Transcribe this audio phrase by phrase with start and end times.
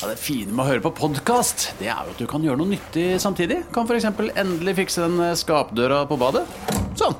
[0.00, 2.60] Ja, det fine med å høre på podkast, det er jo at du kan gjøre
[2.60, 3.64] noe nyttig samtidig.
[3.74, 4.04] Kan f.eks.
[4.38, 6.44] endelig fikse den skapdøra på badet.
[6.94, 7.16] Sånn.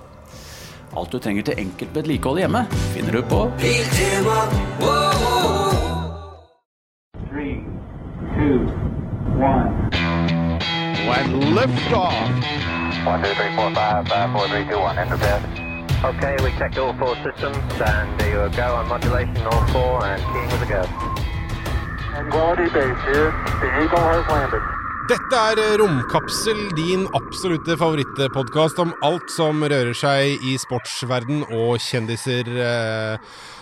[0.95, 2.63] Alt du trenger til enkelt vedlikehold hjemme,
[2.95, 3.41] finner du på
[7.29, 7.59] Three,
[8.39, 8.63] two,
[9.43, 9.91] one.
[11.11, 12.15] When liftoff.
[13.11, 14.97] One, two, three, four, five, five, four, three, two, one.
[15.03, 15.43] Enter bed.
[16.05, 20.23] Okay, we checked all four systems, and there you go on modulation, all four, and
[20.31, 21.18] keying with a go.
[25.09, 31.79] Dette er eh, Romkapsel, din absolutte favorittpodkast om alt som rører seg i sportsverden og
[31.79, 32.51] kjendiser.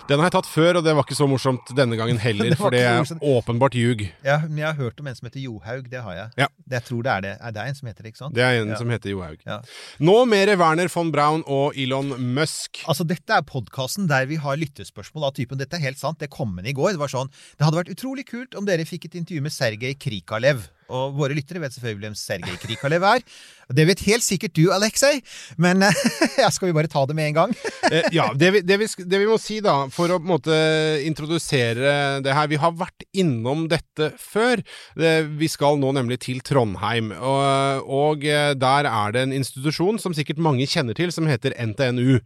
[0.06, 2.59] Den har jeg tatt før, og det var ikke så morsomt denne gangen heller, Det
[2.60, 4.05] for det er åpenbart ljug.
[4.24, 5.88] Ja, men jeg har hørt om en som heter Johaug.
[5.91, 6.29] Det har jeg.
[6.45, 6.46] Ja.
[6.77, 7.32] Jeg tror det er det.
[7.41, 8.34] Er det en som heter det, ikke sant?
[8.37, 8.79] Det er en Ja.
[8.79, 9.42] som heter Johaug.
[9.46, 9.59] Ja.
[9.98, 12.84] Nå mer Werner von Braun og Elon Musk.
[12.87, 16.30] Altså, Dette er podkasten der vi har lyttespørsmål av typen 'Dette er helt sant', det
[16.30, 16.93] kom inn i går.
[16.95, 19.98] Det var sånn Det hadde vært utrolig kult om dere fikk et intervju med Sergej
[19.98, 20.68] Krikalev.
[20.88, 23.20] Og våre lyttere vet selvfølgelig hvem Sergej Krikalev er.
[23.66, 25.20] Det vet helt sikkert du, Alexei,
[25.59, 25.82] men
[26.42, 27.56] ja, skal vi bare ta det med en gang?
[27.86, 30.30] Eh, ja, det vi, det, vi, det vi må si, da, for å på en
[30.32, 30.56] måte
[31.06, 34.58] introdusere det her Vi har vært innom dette før.
[35.38, 37.12] Vi skal nå nemlig til Trondheim.
[37.14, 41.54] Og, og eh, der er det en institusjon som sikkert mange kjenner til, som heter
[41.62, 42.18] NTNU.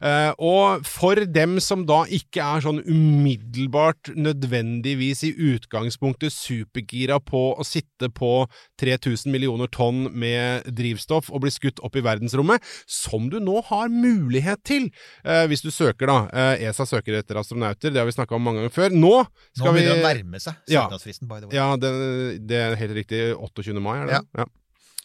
[0.00, 7.50] Eh, og for dem som da ikke er sånn umiddelbart nødvendigvis i utgangspunktet supergira på
[7.52, 8.46] å sitte på
[8.82, 13.88] 3000 millioner tonn med drivstoff og blir skutt opp i verdensrommet, som du nå har
[13.92, 14.90] mulighet til,
[15.24, 16.18] eh, hvis du søker, da.
[16.32, 18.90] Eh, ESA søker etter astronauter, det har vi snakka om mange ganger før.
[18.92, 20.88] Nå Nå skal vi begynner det å nærme seg Ja.
[20.88, 21.56] søknadsfristen, by the way.
[21.56, 23.22] Ja, det, det er helt riktig.
[23.38, 23.80] 28.
[23.80, 24.18] mai, er det?
[24.20, 24.44] Ja.
[24.44, 24.46] ja.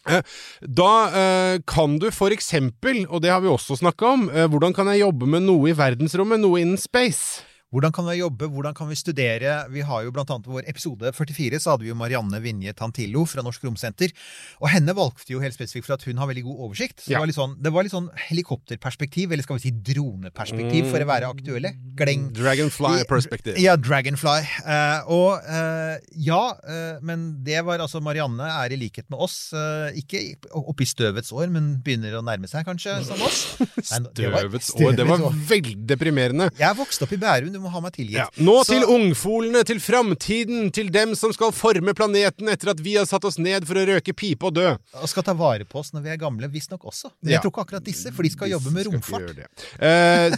[0.08, 0.22] Eh,
[0.64, 4.74] Da eh, kan du for eksempel, og det har vi også snakka om, eh, hvordan
[4.74, 7.44] kan jeg jobbe med noe i verdensrommet, noe innen space?
[7.68, 9.54] Hvordan kan vi jobbe, hvordan kan vi studere?
[9.74, 13.26] Vi har jo blant annet vår episode 44, så hadde vi jo Marianne Vinje Tantillo
[13.28, 14.14] fra Norsk Romsenter.
[14.62, 17.04] Og henne valgte jo helt spesifikt for at hun har veldig god oversikt.
[17.04, 17.18] Så Ja.
[17.18, 21.04] det, var litt sånn, det var litt sånn helikopterperspektiv, eller skal vi si droneperspektiv, for
[21.04, 21.74] å være aktuelle.
[22.00, 22.32] Gleng.
[22.38, 23.60] Dragonfly-perspektiv.
[23.60, 24.48] Ja, Dragonfly.
[24.64, 29.52] Uh, og uh, ja, uh, men det var altså Marianne er i likhet med oss,
[29.98, 33.44] ikke oppe i støvets år, men begynner å nærme seg kanskje som oss.
[33.92, 34.96] Nei, det Støvets år.
[34.96, 36.50] Det var veldig deprimerende.
[36.56, 38.18] Jeg vokste opp i Bærum, du må ha meg tilgitt.
[38.22, 38.28] Ja.
[38.40, 42.96] Nå Så- til ungfolene, til framtiden, til dem som skal forme planeten etter at vi
[42.96, 44.76] har satt oss ned for å røke pipe og dø.
[45.02, 47.12] og skal ta vare på oss når vi er gamle, visstnok også.
[47.22, 47.38] Men Ja.
[47.38, 49.36] jeg tror ikke akkurat disse, for de skal jobbe med romfart.
[49.36, 49.48] det.
[49.80, 50.32] Eh,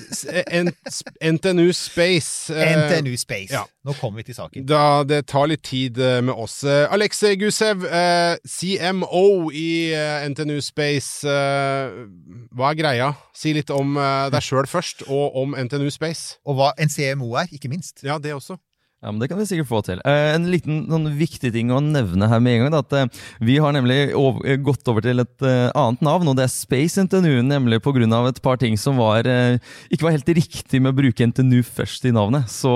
[0.63, 0.74] N-
[1.22, 2.50] NTNU Space.
[2.50, 2.56] Uh,
[2.90, 3.51] NTNU Space.
[3.51, 3.63] ja.
[3.89, 4.67] Nå kommer vi til saken.
[4.69, 6.61] Da det tar litt tid eh, med oss.
[6.63, 11.25] Alex Gusev, eh, CMO i eh, NTNU Space.
[11.25, 12.05] Eh,
[12.53, 13.11] hva er greia?
[13.33, 16.38] Si litt om eh, deg sjøl først, og om NTNU Space.
[16.45, 18.05] Og hva en CMO er, ikke minst.
[18.05, 18.59] Ja, det også.
[19.00, 20.02] Ja, men Det kan vi sikkert få til.
[20.04, 22.74] Eh, en liten sånn viktig ting å nevne her med en gang.
[22.74, 26.28] Da, at eh, Vi har nemlig ov eh, gått over til et eh, annet navn,
[26.28, 27.40] og det er Space NTNU.
[27.48, 27.96] Nemlig pga.
[28.28, 29.56] et par ting som var, eh,
[29.90, 32.52] ikke var helt riktig med å bruke NTNU først i navnet.
[32.52, 32.74] Så,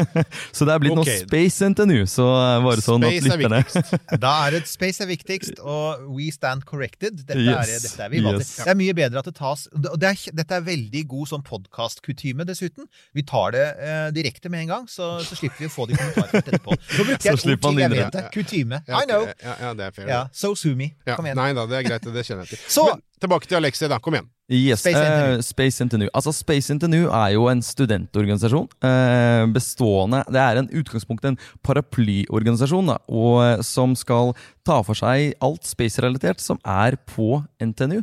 [0.54, 1.18] så det er blitt okay.
[1.18, 2.06] noe Space NTNU.
[2.06, 4.16] Så eh, bare sånn at Space er lytterne viktigst.
[4.22, 7.18] Da er det Space er viktigst, og we stand corrected.
[7.24, 7.66] Dette, Yes.
[7.68, 8.46] er, dette er vi vant til.
[8.46, 8.54] Yes.
[8.62, 11.44] Det er mye bedre at det tas Og det er, dette er veldig god sånn
[11.44, 12.86] podkast-kutyme, dessuten.
[13.12, 15.94] Vi tar det eh, direkte med en gang, så, så slipper vi å få det
[15.94, 16.76] i kommentarfeltet etterpå.
[17.24, 18.24] Jeg Så til, jeg vet det.
[18.34, 18.82] Kutyme.
[18.88, 19.26] I know.
[19.42, 20.08] Ja, ja, det er fair.
[20.08, 20.90] Ja, so sue me.
[21.06, 21.36] Ja, Kom igjen.
[21.40, 22.64] Nei da, det er greit, det kjenner jeg til.
[22.76, 23.98] Så- Men tilbake til Alexei, da.
[24.04, 24.28] Kom igjen.
[24.52, 25.36] Yes, Space NTNU.
[25.36, 26.08] Uh, Space Internew.
[26.12, 28.66] Altså Space NTNU er jo en studentorganisasjon.
[28.84, 34.34] Uh, bestående Det er en utgangspunkt en paraplyorganisasjon, da, og, eh, som skal
[34.64, 38.02] ta for seg alt space-relatert som er på NTNU.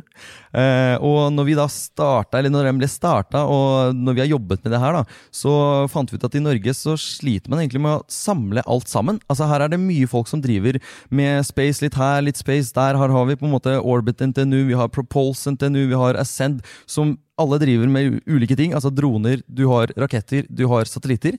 [0.54, 4.30] Uh, og når vi da starta, eller når den ble starta, og når vi har
[4.30, 5.04] jobbet med det her, da,
[5.34, 5.54] så
[5.90, 9.20] fant vi ut at i Norge så sliter man egentlig med å samle alt sammen.
[9.30, 10.78] Altså Her er det mye folk som driver
[11.10, 12.98] med space, litt her, litt space der.
[12.98, 16.64] Her har vi på en måte Orbit NTNU, vi har Propulse NTNU, vi har Ascend,
[16.88, 18.72] som alle driver med ulike ting.
[18.72, 21.36] Altså droner, du har raketter, du har satellitter.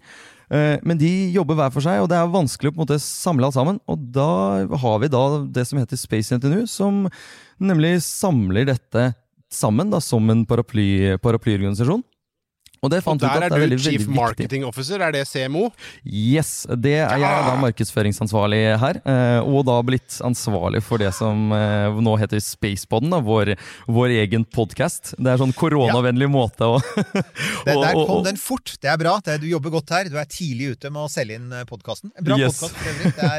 [0.54, 3.02] Eh, Men de jobber hver for seg, og det er vanskelig å på en måte
[3.02, 3.82] samle alt sammen.
[3.90, 4.30] Og da
[4.84, 5.26] har vi da
[5.58, 7.08] det som heter Space NTNU, som
[7.60, 9.14] nemlig samler dette
[9.54, 12.04] sammen da, som en paraply, paraplyorganisasjon.
[12.84, 14.16] Og det Og der ut der at er det er du veldig, Chief veldig.
[14.18, 15.70] Marketing Officer, er det CMO?
[16.04, 21.54] Yes, det er jeg da markedsføringsansvarlig her, eh, og da blitt ansvarlig for det som
[21.56, 23.54] eh, nå heter Spacepodden, vår,
[23.88, 25.14] vår egen podkast.
[25.18, 28.76] Det er sånn koronavennlig måte å Det, der kom den fort.
[28.84, 29.16] Det er bra.
[29.24, 30.12] Det er, du jobber godt her.
[30.12, 32.12] Du er tidlig ute med å selge inn podkasten.
[32.20, 32.60] Bra Yes.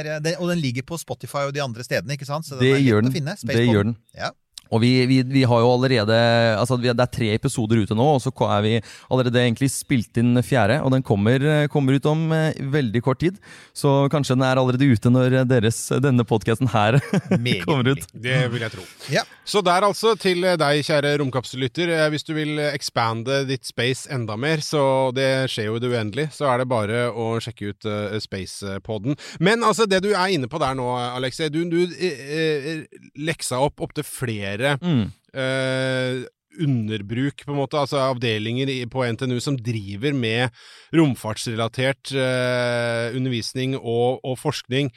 [0.08, 2.49] eh, det, og den ligger på Spotify og de andre stedene, ikke sant?
[2.49, 3.12] Så den Det gjør den.
[3.12, 3.37] finne.
[3.44, 3.97] Det gjør den.
[4.17, 4.32] Ja.
[4.72, 6.16] Og vi, vi, vi har jo allerede
[6.58, 8.72] altså vi, Det er tre episoder ute nå, og så er vi
[9.11, 10.81] allerede egentlig spilt inn fjerde.
[10.84, 13.38] Og den kommer, eh, kommer ut om eh, veldig kort tid.
[13.76, 17.00] Så kanskje den er allerede ute når deres, denne podkasten her
[17.66, 18.06] kommer ut.
[18.12, 18.87] Det vil jeg tro.
[19.12, 19.25] Ja.
[19.44, 21.90] Så der altså, til deg, kjære romkapsellytter.
[21.99, 25.90] eh, Hvis du vil expande ditt space enda mer, så det skjer jo i det
[25.93, 29.19] uendelige, så er det bare å sjekke ut uh, Spacepodden.
[29.44, 33.61] Men altså, det du er inne på der nå, Alexei, du, du eh, eh, leksa
[33.64, 35.04] opp opptil flere Mm.
[35.34, 36.24] eh,
[36.54, 40.54] underbruk, på en måte, altså avdelinger på NTNU som driver med
[40.94, 44.92] romfartsrelatert eh, undervisning og, og forskning.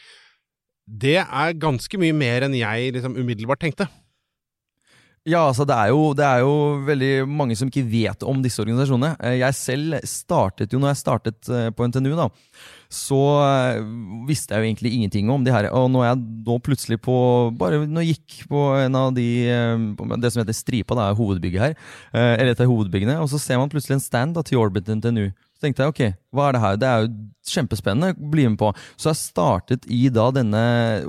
[0.88, 3.90] Det er ganske mye mer enn jeg liksom umiddelbart tenkte.
[5.28, 6.54] Ja, altså det er, jo, det er jo
[6.88, 9.18] veldig mange som ikke vet om disse organisasjonene.
[9.20, 12.30] Eh, Jeg selv startet jo, når jeg startet eh, på NTNU, da,
[12.88, 13.82] så eh,
[14.28, 15.68] visste jeg jo egentlig ingenting om de her.
[15.76, 17.18] Og når jeg nå plutselig på
[17.60, 21.20] Bare når jeg gikk på en av de eh, Det som heter Stripa, det er
[21.20, 21.76] hovedbygget her,
[22.14, 24.88] eh, eller et av hovedbyggene, og så ser man plutselig en stand da, til Orbit
[24.88, 25.30] NTNU.
[25.58, 26.02] Så tenkte jeg ok,
[26.38, 26.76] hva er det her?
[26.78, 27.08] Det er jo
[27.50, 28.68] kjempespennende, bli med på.
[28.94, 30.60] Så jeg startet i da denne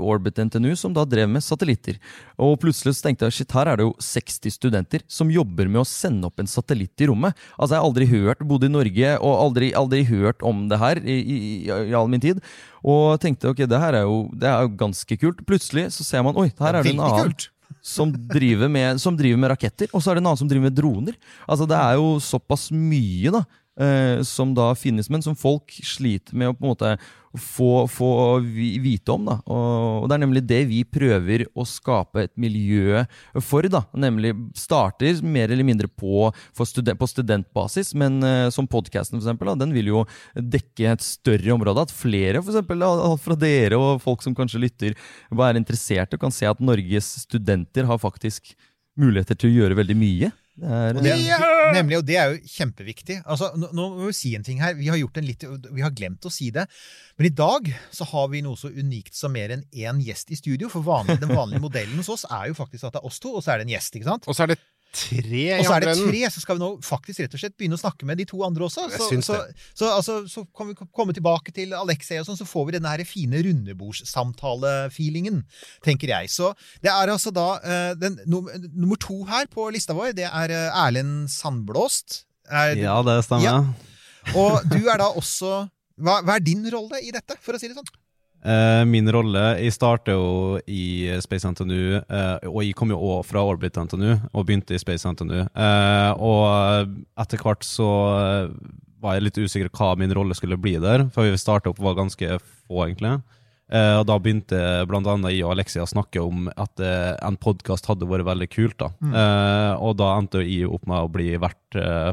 [0.01, 1.99] Orbit NTNU, som da drev med satellitter.
[2.41, 5.83] Og plutselig så tenkte jeg shit, her er det jo 60 studenter som jobber med
[5.83, 7.37] å sende opp en satellitt i rommet.
[7.59, 11.03] Altså Jeg har aldri hørt, bodde i Norge og aldri, aldri hørt om det her
[11.05, 12.41] i, i, i all min tid.
[12.81, 15.45] Og tenkte ok, det her er jo, det er jo ganske kult.
[15.45, 17.51] Plutselig så ser man oi, her er det en annen kult.
[17.85, 20.71] som driver, med, som driver med raketter, og så er det en annen som driver
[20.71, 21.17] med droner.
[21.45, 23.45] Altså Det er jo såpass mye da
[23.81, 26.93] eh, som da finnes, men som folk sliter med å på en måte
[27.39, 29.27] få, få vite om.
[29.29, 33.05] da og, og Det er nemlig det vi prøver å skape et miljø
[33.45, 33.69] for.
[33.69, 39.23] da Nemlig starter mer eller mindre på, for studen- på studentbasis, men eh, som podkasten
[39.75, 40.05] vil jo
[40.35, 41.85] dekke et større område.
[41.85, 42.83] At flere, for eksempel,
[43.23, 44.99] fra dere og folk som kanskje lytter,
[45.39, 48.55] er interesserte og kan se at Norges studenter har faktisk
[48.99, 50.31] muligheter til å gjøre veldig mye.
[50.59, 51.13] Er, Og det,
[51.77, 53.21] nemlig, og det er jo kjempeviktig.
[53.31, 54.75] Altså, nå, nå må vi si en ting her.
[54.79, 56.65] Vi har, gjort en litt, vi har glemt å si det.
[57.19, 60.41] Men i dag så har vi noe så unikt som mer enn én gjest i
[60.41, 60.71] studio.
[60.73, 63.37] For vanlig, den vanlige modellen hos oss er jo faktisk at det er oss to,
[63.39, 64.01] og så er det en gjest.
[64.01, 64.27] ikke sant?
[64.27, 64.61] Og så er det
[64.99, 66.11] tre i Og så er det andre enden.
[66.13, 68.43] tre, så skal vi nå faktisk rett og slett begynne å snakke med de to
[68.47, 68.85] andre også.
[68.91, 69.39] Jeg Så, syns så,
[69.79, 72.93] så, altså, så kan vi komme tilbake til Alexei og sånn, så får vi denne
[72.93, 75.43] her fine rundebordssamtale-feelingen,
[75.85, 76.31] tenker jeg.
[76.33, 76.53] Så
[76.85, 80.55] det er altså da eh, den, num- nummer to her på lista vår, det er
[80.55, 82.25] eh, Erlend Sandblåst.
[82.49, 83.45] Er, Ja, det stemmer.
[83.45, 84.35] Ja.
[84.39, 85.69] Og du er da også
[85.99, 87.89] hva, hva er din rolle i dette, for å si det sånn?
[88.39, 93.33] Eh, min rolle Jeg startet jo i Space NTNU, eh, og jeg kom jo også
[93.33, 95.41] fra Orbit NTNU og begynte i Space NTNU.
[95.43, 97.89] Eh, og etter hvert så
[98.99, 101.99] var jeg litt usikker hva min rolle skulle bli der, for vi startet opp var
[101.99, 103.19] ganske få, egentlig.
[103.69, 107.89] Eh, og da begynte annet jeg og Alexia å snakke om at eh, en podkast
[107.91, 108.79] hadde vært veldig kult.
[108.81, 108.93] da.
[109.05, 111.57] Eh, og da endte jeg opp med å bli vert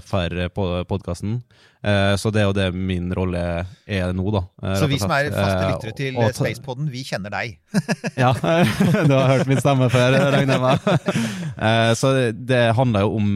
[0.04, 1.40] for podkasten.
[1.86, 3.40] Eh, så det er jo det min rolle
[3.86, 4.42] er nå, da.
[4.82, 7.60] Så vi som er faste lyttere til og Spacepodden, vi kjenner deg.
[8.24, 8.34] ja,
[9.08, 11.94] du har hørt min stemme før, regner jeg med.
[11.96, 13.30] Så det, handler jo om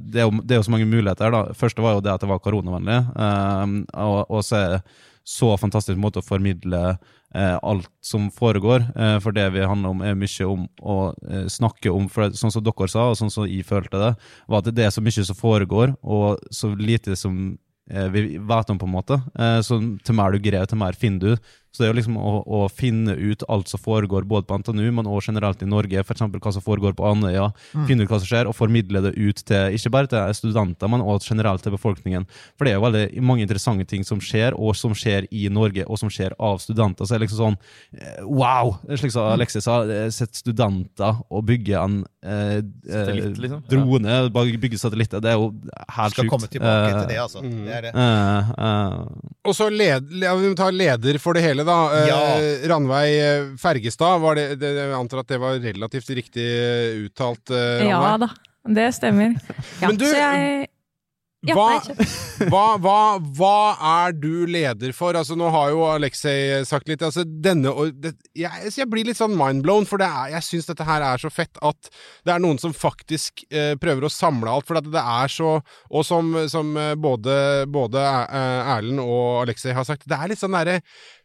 [0.00, 1.34] det er jo, det er jo så mange muligheter.
[1.34, 1.58] da.
[1.58, 3.02] Første var jo det at det var koronavennlig.
[4.00, 4.80] Og, og så er det
[5.26, 6.80] så fantastisk måte å formidle
[7.34, 8.86] eh, alt som foregår.
[8.94, 10.96] Eh, for det vi handler om, er mye om å
[11.26, 14.12] eh, snakke om for Sånn som dere sa, og sånn som jeg følte det,
[14.46, 17.56] var at det er så mye som foregår, og så lite som
[17.90, 19.18] eh, vi vet om, på en måte.
[19.34, 21.52] Eh, så til mer du greier, til mer finner du.
[21.76, 24.86] Så det er jo liksom å, å finne ut alt som foregår både på NTNU,
[24.96, 26.22] men også generelt i Norge, f.eks.
[26.24, 27.50] hva som foregår på Andøya,
[27.86, 31.04] finne ut hva som skjer, og formidle det ut til ikke bare til studenter, men
[31.04, 32.24] også generelt til befolkningen.
[32.56, 35.84] For det er jo veldig mange interessante ting som skjer, og som skjer i Norge,
[35.84, 37.04] og som skjer av studenter.
[37.04, 37.58] Så det er liksom sånn
[38.00, 38.72] eh, wow!
[38.96, 43.62] Slik som Alexis sa, eh, sett studenter og bygge en eh, Satellitt, eh, liksom.
[43.68, 46.32] drone, bygge satellitter, det er jo helt Skal sjukt.
[46.32, 47.42] komme tilbake til det, altså.
[47.44, 47.92] Det er det.
[48.00, 51.78] eh, eh, Og så led, ja, vi må ta leder for det hele, da.
[51.98, 57.04] Eh, Ranveig eh, Fergestad, var det, det, jeg antar at det var relativt riktig eh,
[57.06, 57.52] uttalt?
[57.54, 58.30] Eh, Ja da,
[58.78, 59.36] det stemmer.
[59.80, 60.72] Ja, Men du, så jeg ja,
[61.46, 61.78] hva,
[62.50, 63.00] hva, hva,
[63.36, 63.56] hva
[64.06, 65.14] er du leder for?
[65.14, 67.70] Altså, nå har jo Alexei sagt litt altså, denne,
[68.02, 71.22] det, jeg, jeg blir litt sånn mindblown, for det er, jeg syns dette her er
[71.22, 71.90] så fett at
[72.26, 74.66] det er noen som faktisk eh, prøver å samle alt.
[74.66, 75.52] For at det er så
[75.92, 77.36] Og som, som eh, både,
[77.70, 80.80] både eh, Erlend og Alexei har sagt, det er litt sånn derre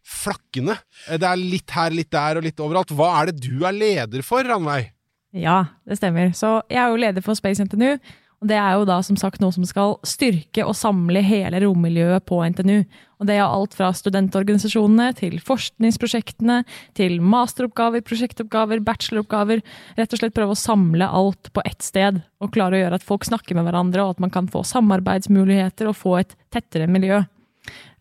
[0.06, 0.76] flakkende.
[1.08, 2.92] Eh, Det er litt her, litt der og litt overalt.
[2.94, 4.92] Hva er det du er leder for, Ranveig?
[5.32, 6.34] Ja, det stemmer.
[6.36, 7.96] Så jeg er jo leder for Space NTNU,
[8.42, 12.40] Det er jo da som sagt noe som skal styrke og samle hele rommiljøet på
[12.42, 12.82] NTNU.
[13.22, 16.64] Og Det er alt fra studentorganisasjonene til forskningsprosjektene
[16.98, 19.62] til masteroppgaver, prosjektoppgaver, bacheloroppgaver.
[19.94, 23.06] Rett og slett prøve å samle alt på ett sted og klare å gjøre at
[23.06, 27.22] folk snakker med hverandre, og at man kan få samarbeidsmuligheter og få et tettere miljø.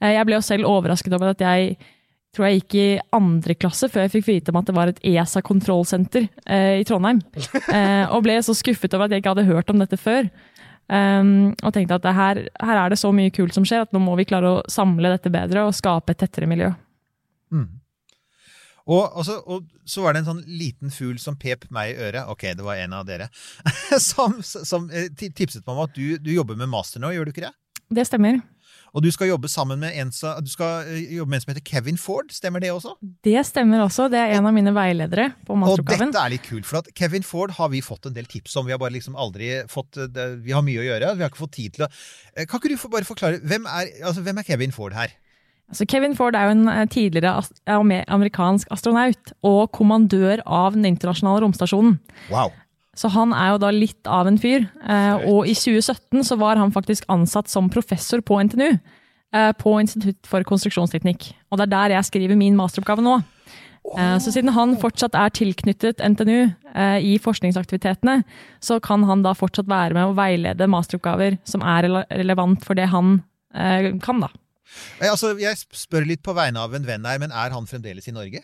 [0.01, 1.77] Eh, Jeg ble jo selv overrasket over at jeg
[2.31, 2.85] tror jeg gikk i
[3.15, 7.23] andre klasse før jeg fikk vite om at det var et ESA-kontrollsenter eh, i Trondheim.
[7.71, 10.27] Eh, og ble så skuffet over at jeg ikke hadde hørt om dette før.
[10.91, 13.93] Um, og tenkte at det her, her er det så mye kult som skjer, at
[13.95, 16.73] nå må vi klare å samle dette bedre og skape et tettere miljø.
[18.89, 22.29] Og, altså, og så var det en sånn liten fugl som pep meg i øret.
[22.31, 23.29] Ok, det var en av dere.
[24.11, 27.35] som som eh, tipset meg om at du, du jobber med master nå, gjør du
[27.35, 27.53] ikke det?
[27.91, 28.39] Det stemmer.
[28.91, 31.99] Og du skal jobbe sammen med en, skal eh, jobbe med en som heter Kevin
[32.01, 32.97] Ford, stemmer det også?
[33.23, 34.09] Det stemmer også.
[34.11, 37.23] Det er en av mine veiledere på Og dette er litt kult, for at Kevin
[37.23, 38.67] Ford har vi fått en del tips om.
[38.67, 41.45] Vi har bare liksom aldri fått eh, Vi har mye å gjøre, vi har ikke
[41.45, 41.91] fått tid til å
[42.35, 45.11] Eh, Kan ikke du bare forklare, hvem er, altså, hvem er Kevin Ford her?
[45.71, 47.43] Altså, Kevin Ford er jo en tidligere
[48.11, 51.97] amerikansk astronaut og kommandør av den internasjonale romstasjonen.
[52.31, 52.51] Wow.
[52.97, 54.65] Så han er jo da litt av en fyr.
[54.83, 58.75] Eh, og i 2017 så var han faktisk ansatt som professor på NTNU.
[59.31, 61.29] Eh, på Institutt for konstruksjonsteknikk.
[61.51, 63.21] Og det er der jeg skriver min masteroppgave nå.
[63.95, 66.51] Eh, så siden han fortsatt er tilknyttet NTNU
[67.03, 68.21] i forskningsaktivitetene,
[68.63, 72.85] så kan han da fortsatt være med å veilede masteroppgaver som er relevant for det
[72.87, 73.17] han
[73.51, 74.29] kan, da.
[75.03, 78.13] Altså, jeg spør litt på vegne av en venn her, men er han fremdeles i
[78.15, 78.39] Norge?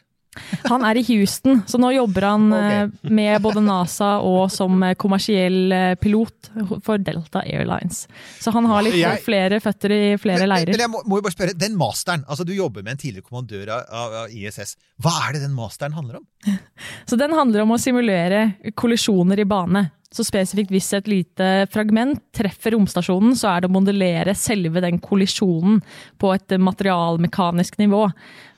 [0.68, 2.90] Han er i Houston, så nå jobber han okay.
[3.18, 6.52] med både NASA og som eh, kommersiell eh, pilot
[6.86, 8.06] for Delta Airlines.
[8.42, 10.74] Så han har litt Jeg- flere føtter i flere leirer.
[10.74, 13.28] men jeg må, må jo bare spørre, den masteren, altså du jobber med en tidligere
[13.28, 14.76] kommandør av, av, av ISS.
[15.04, 16.26] Hva er det den masteren handler om?
[17.10, 18.44] Så den handler om å simulere
[18.78, 19.88] kollisjoner i bane.
[20.14, 25.02] Så spesifikt hvis et lite fragment treffer romstasjonen, så er det å modellere selve den
[25.04, 25.82] kollisjonen
[26.22, 28.06] på et materialmekanisk nivå.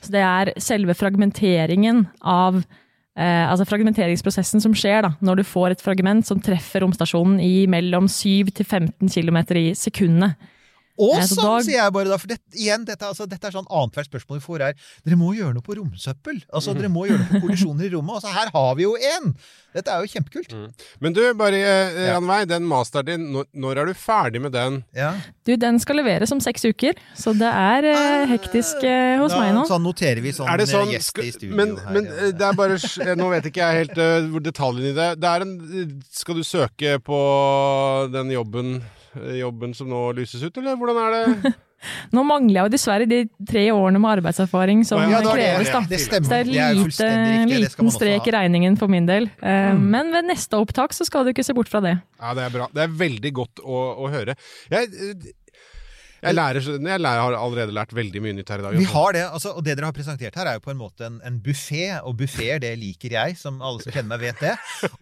[0.03, 5.73] Så det er selve fragmenteringen av eh, Altså fragmenteringsprosessen som skjer da, når du får
[5.73, 10.37] et fragment som treffer romstasjonen i mellom 7 til 15 km i sekundet.
[10.99, 13.55] Og Eh, sånn, da- sier jeg bare da, for det, igjen, dette, altså, dette er
[13.55, 14.73] sånn annethvert spørsmål vi får her.
[15.05, 16.41] Dere må gjøre noe på romsøppel.
[16.53, 18.19] Altså, Dere må gjøre noe på kollisjoner i rommet.
[18.19, 19.33] Altså, her har vi jo én!
[19.73, 20.53] Dette er jo kjempekult.
[20.99, 22.15] Men du, bare eh, Ja.
[22.17, 24.83] Ranveig, den masteren din, når, når er du ferdig med den?
[24.97, 25.13] Ja.
[25.45, 29.39] Du, den skal leveres om seks uker, så det er eh, hektisk eh, hos Da,
[29.43, 29.67] meg nå.
[29.69, 31.93] Sånn noterer vi sånn, er sånn gjest i studio men, her.
[31.93, 32.17] men ja.
[32.25, 35.09] eh, det er bare eh, Nå vet ikke jeg helt uh, hvor detaljene i det
[35.21, 35.53] Det er en
[36.09, 37.19] Skal du søke på
[38.13, 38.98] den jobben eh,
[39.39, 41.53] Jobben som nå lyses ut, eller hvordan er det?
[42.11, 45.69] Nå mangler jeg jo dessverre de tre årene med arbeidserfaring som ja, det- kreves.
[45.71, 45.79] da.
[45.87, 46.27] det stemmer.
[46.27, 49.29] Så det er et lite, liten strek i regningen for min del.
[49.39, 49.85] Mm.
[49.93, 51.95] Men ved neste opptak så skal du ikke se bort fra det.
[52.19, 52.67] Ja, det er bra.
[52.75, 54.35] Det er veldig godt å, å høre.
[54.73, 55.29] Jeg, eh,
[56.19, 58.77] jeg, lærer, jeg lærer, har allerede lært veldig mye nytt her i dag.
[58.77, 58.95] Vi altså.
[58.95, 61.17] har det, altså, og det dere har presentert her, er jo på en måte en,
[61.25, 61.83] en buffé.
[62.03, 64.55] Og buffeer, det liker jeg, som alle som kjenner meg, vet det.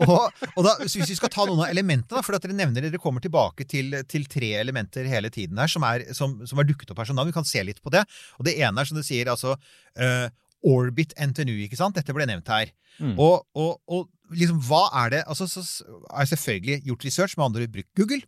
[0.07, 2.85] Og, og da, så Hvis vi skal ta noen av elementene, for at dere nevner
[2.85, 6.69] dere kommer tilbake til, til tre elementer hele tiden her, som er, som, som er
[6.69, 7.09] dukket opp her.
[7.09, 8.03] Så vi kan se litt på det.
[8.37, 10.27] Og det ene er, som du sier, altså uh,
[10.67, 11.97] Orbit NTNU, ikke sant?
[11.97, 12.73] Dette ble nevnt her.
[12.97, 15.63] Og, og, og liksom, hva er det Altså, så
[16.11, 18.21] har jeg selvfølgelig gjort research, med andre brukt Google.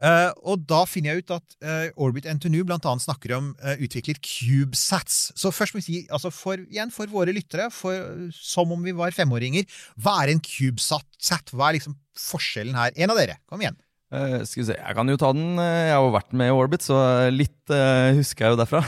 [0.00, 3.74] Uh, og da finner jeg ut at uh, Orbit NTNU blant annet snakker om uh,
[3.78, 5.32] utvikler CubeSats.
[5.38, 8.96] Så først må vi si, altså for, igjen for våre lyttere, for, som om vi
[8.96, 9.66] var femåringer,
[10.00, 11.54] hva er en CubeSat?
[11.54, 12.94] Hva er liksom forskjellen her?
[12.96, 13.78] En av dere, kom igjen.
[14.14, 15.58] Eh, skal vi se, Jeg kan jo ta den.
[15.58, 16.96] Eh, Jeg har jo vært med i Orbit, så
[17.34, 18.82] litt uh, husker jeg jo derfra.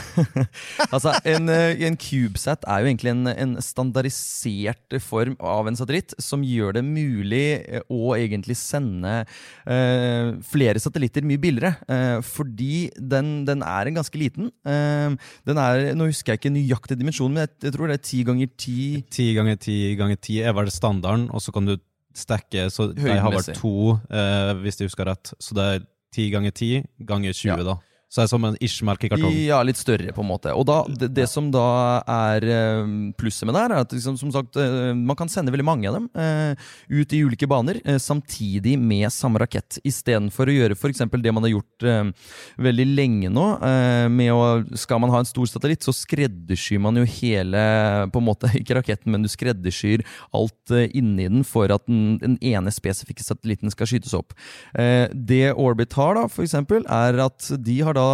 [0.93, 6.13] altså, En, eh, en CubeSat er jo egentlig en, en standardisert form av en satellitt
[6.21, 9.23] som gjør det mulig eh, å egentlig sende
[9.67, 11.73] uh, flere satellitter mye billigere.
[11.91, 14.51] eh, fordi den, den er en ganske liten.
[14.67, 15.17] Eh,
[15.49, 18.23] den er, Nå husker jeg ikke nøyaktig dimensjon, men jeg, jeg tror det er ti
[18.27, 18.79] ganger ti
[19.11, 21.75] Ti ganger ti ganger ti er vel standarden, og så kan du
[22.17, 23.73] stekke Så de har vel to,
[24.09, 25.33] eh, hvis jeg husker rett.
[25.39, 26.71] Så det er ti ganger ti
[27.05, 27.63] ganger 20, Ja.
[27.63, 27.77] da.
[28.17, 29.33] Så det er som en ish-merk i kartong.
[29.45, 30.49] Ja, litt større, på en måte.
[30.57, 31.65] Og da, det, det som da
[32.09, 32.87] er eh,
[33.19, 35.85] plusset med det her, er at liksom, som sagt, eh, man kan sende veldig mange
[35.91, 36.57] av dem eh,
[36.97, 39.77] ut i ulike baner, eh, samtidig med samme rakett.
[39.85, 41.03] Istedenfor å gjøre f.eks.
[41.13, 42.09] det man har gjort eh,
[42.65, 43.45] veldig lenge nå.
[43.69, 44.47] eh, med å,
[44.81, 47.61] Skal man ha en stor satellitt, så skreddersyr man jo hele
[48.09, 50.01] på en måte, Ikke raketten, men du skreddersyr
[50.33, 54.33] alt inni den for at den, den ene spesifikke satellitten skal skytes opp.
[54.73, 58.06] Det Orbit har, da, for eksempel, er at de har da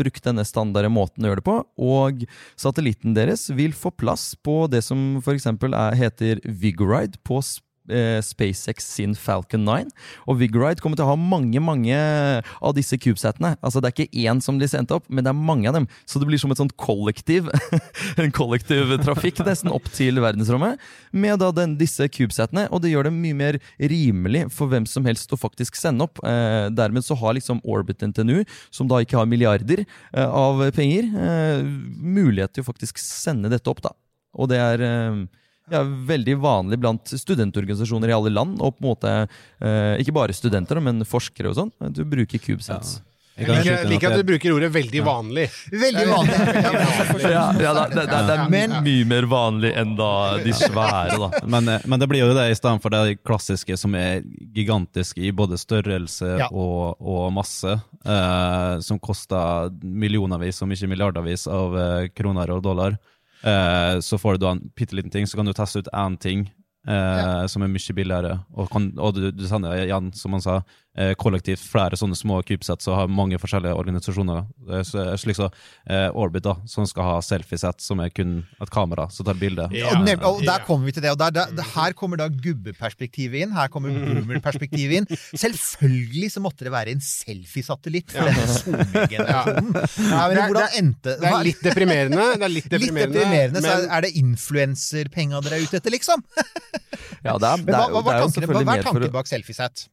[0.00, 2.24] brukt denne standarde måten å gjøre det på, og
[2.58, 7.58] satellitten deres vil få plass på det som er, heter Vigoride på, s-
[7.90, 9.88] eh, SpaceX sin Falcon 9.
[10.28, 13.54] Og Vigride kommer til å ha mange mange av disse CubeSatene.
[13.62, 15.88] Altså Det er ikke én som blir sendt opp, men det er mange av dem.
[16.08, 17.48] Så det blir som et sånt kollektiv
[18.22, 20.80] en kollektiv trafikk nesten opp til verdensrommet.
[21.12, 25.06] Med da den, disse CubeSatene, og det gjør det mye mer rimelig for hvem som
[25.08, 26.22] helst å faktisk sende opp.
[26.26, 28.42] Eh, dermed så har liksom Orbit NTNU,
[28.74, 31.64] som da ikke har milliarder eh, av penger, eh,
[31.98, 33.82] mulighet til å faktisk sende dette opp.
[33.84, 33.94] da.
[34.38, 34.82] Og det er
[35.70, 39.12] ja, veldig vanlig blant studentorganisasjoner i alle land, og på en måte
[39.60, 41.72] eh, ikke bare studenter, men forskere og sånn.
[41.94, 42.98] Du bruker CubeSats.
[43.38, 45.52] Jeg liker, jeg liker at du bruker ordet 'veldig vanlig'.
[45.70, 46.38] Veldig vanlig.
[47.28, 51.18] Ja, ja da, det, det, det er Men- mye mer vanlig enn da de svære,
[51.22, 51.28] da.
[51.54, 54.24] Men, eh, men det blir jo det i stedet for det klassiske som er
[54.56, 56.48] gigantisk i både størrelse Ja.
[56.50, 62.98] og, og masse, eh, som koster millionervis, om ikke milliardervis, av eh, kroner og dollar.
[63.42, 66.16] Eh, så får du da en bitte liten ting, så kan du teste ut én
[66.18, 66.46] ting
[66.88, 68.38] eh, som er mye billigere.
[68.54, 70.60] Og, kan, og du, du sender igjen, som han sa,
[71.20, 74.44] kollektivt flere sånne små cubesets og har mange forskjellige organisasjoner.
[74.68, 74.80] Det
[75.22, 75.48] slik så
[75.86, 79.68] eh, Orbit, da, som skal ha selfiesett, som er kun et kamera som tar bilde.
[79.76, 79.92] Ja.
[79.94, 81.12] Og, og der kommer vi til det.
[81.14, 83.54] og der, der, der, Her kommer da gubbeperspektivet inn.
[83.56, 85.08] Her kommer boomer-perspektivet inn.
[85.38, 89.72] Selvfølgelig så måtte det være en selfiesatellitt for denne SoMe-generasjonen.
[89.78, 92.28] Ja, men Det hvordan endte Det er litt deprimerende.
[92.38, 93.64] Det er litt Litt deprimerende, men...
[93.64, 96.24] så er det influenserpenga dere er ute etter, liksom?
[97.24, 99.14] Ja, det er, det er, jo- hva det var er tanken, hva hva er tanken
[99.14, 99.86] bak selfiesat?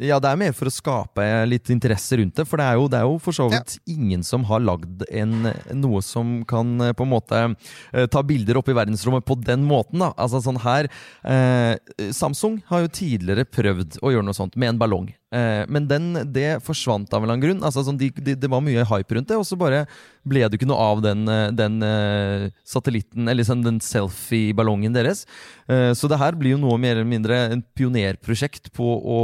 [0.00, 2.46] Ja, det er mer for å skape litt interesse rundt det.
[2.48, 5.50] For det er jo, det er jo for så vidt ingen som har lagd en,
[5.76, 9.66] noe som kan eh, på en måte eh, ta bilder opp i verdensrommet på den
[9.68, 10.00] måten.
[10.00, 10.14] da.
[10.16, 10.88] Altså sånn her
[11.20, 11.76] eh,
[12.16, 15.10] Samsung har jo tidligere prøvd å gjøre noe sånt med en ballong.
[15.30, 17.62] Eh, men den, det forsvant av en eller annen grunn.
[17.66, 19.84] Altså sånn, de, de, Det var mye hype rundt det, og så bare
[20.26, 25.26] ble det ikke noe av den, eh, den eh, satellitten, eller sånn, den selfie-ballongen deres.
[25.70, 29.20] Så det her blir jo noe mer eller mindre en pionerprosjekt på å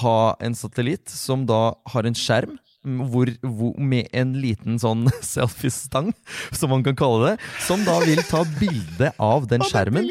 [0.00, 6.12] ha en satellitt som da har en skjerm hvor, hvor, med en liten sånn selfiestang,
[6.54, 7.34] som man kan kalle det,
[7.66, 10.06] som da vil ta bilde av den skjermen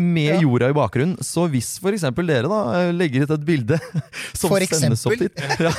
[0.00, 0.40] med Ja.
[0.42, 1.18] jorda i bakgrunnen.
[1.24, 3.78] Så hvis for eksempel dere da eh, legger ut et bilde
[4.40, 5.72] som For sendes opp dit ja.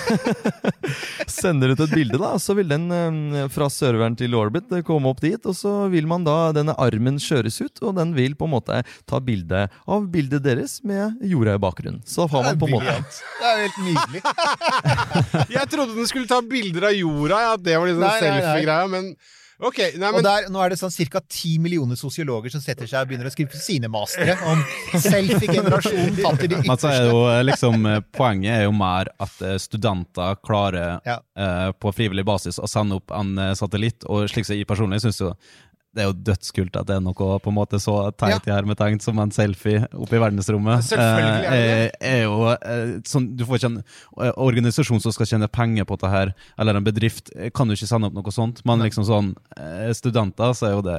[1.32, 5.10] Sender ut et bilde, da, så vil den eh, fra serveren til Orbit eh, komme
[5.12, 8.48] opp dit, og så vil man da denne armen kjøres ut, og den vil på
[8.50, 12.02] en måte ta bilde av bildet deres med jorda i bakgrunnen.
[12.08, 14.24] Så har man på en måte Det er helt nydelig.
[15.58, 19.14] Jeg trodde den skulle ta bilder av jorda, ja, at det var liksom selfie-greia, men
[19.62, 21.20] Ok, nei, Og der, nå er det sånn ca.
[21.30, 24.64] ti millioner sosiologer som setter seg og begynner å skrive sine mastere om
[24.98, 27.12] selfie-generasjonen tatt i de Men så er ytterste.
[27.12, 31.20] jo eh, liksom eh, Poenget er jo mer at eh, studenter klarer Ja.
[31.38, 34.04] eh, på frivillig basis å sende opp en satellitt.
[34.10, 35.34] Og slik som jeg personlig syns jo
[35.92, 39.02] det er jo dødskult at det er noe på en måte så teit i hermetegn
[39.04, 40.86] som en selfie oppe i verdensrommet.
[40.88, 41.88] Selvfølgelig er det det.
[42.00, 45.88] Eh, er jo eh, sånn, Du får ikke en eh, organisasjon som skal tjene penger
[45.90, 48.64] på dette her, eller en bedrift, kan jo ikke sende opp noe sånt.
[48.68, 50.98] Men liksom sånn eh, studenter, så er jo det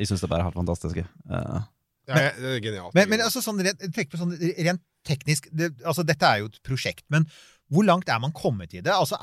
[0.00, 0.98] Jeg syns det bare er helt fantastisk.
[0.98, 1.62] Eh.
[2.10, 2.96] ja, Det er genialt.
[2.98, 6.50] Men, men altså, sånn, rent, tenk på sånn, rent teknisk det, altså, Dette er jo
[6.50, 7.30] et prosjekt, men
[7.72, 8.92] hvor langt er man kommet i det?
[8.92, 9.18] Altså,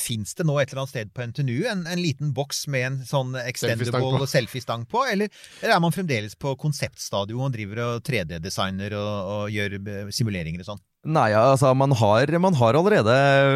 [0.00, 3.00] Fins det nå et eller annet sted på NTNU en, en liten boks med en
[3.04, 4.30] sånn Selfiestang extendable på.
[4.30, 5.04] selfiestang på?
[5.10, 10.14] Eller, eller er man fremdeles på konseptstadiet og driver og 3D-designer og, og gjør eh,
[10.14, 10.86] simuleringer og sånn?
[11.00, 13.12] Nei, altså man har, man har allerede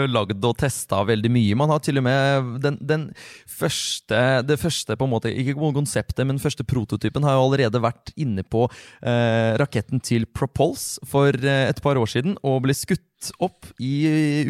[0.09, 1.57] lagd og testa veldig mye.
[1.61, 3.03] Man har til og med den, den
[3.45, 8.15] første, det første på en måte, ikke konseptet, men første prototypen har jo allerede vært
[8.17, 8.65] inne på
[9.05, 13.05] eh, raketten til Propulse for eh, et par år siden og ble skutt
[13.43, 13.93] opp i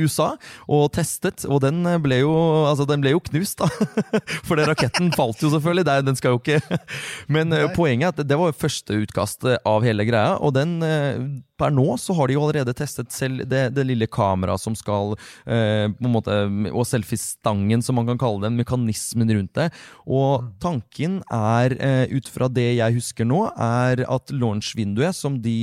[0.01, 0.33] USA
[0.71, 2.33] og testet, og den ble jo,
[2.69, 3.69] altså den ble jo knust, da.
[4.47, 6.61] For det raketten falt jo selvfølgelig, det, er- den skal jo ikke
[7.35, 7.65] Men Nei.
[7.77, 11.19] poenget er at det var første utkast av hele greia, og den eh,
[11.55, 15.13] Per nå så har de jo allerede testet selv det, det lille kameraet som skal
[15.47, 16.35] eh, på en måte,
[16.75, 19.69] Og selfie-stangen, som man kan kalle den, mekanismen rundt det.
[20.03, 25.55] Og tanken er, eh, ut fra det jeg husker nå, er at launch-vinduet som de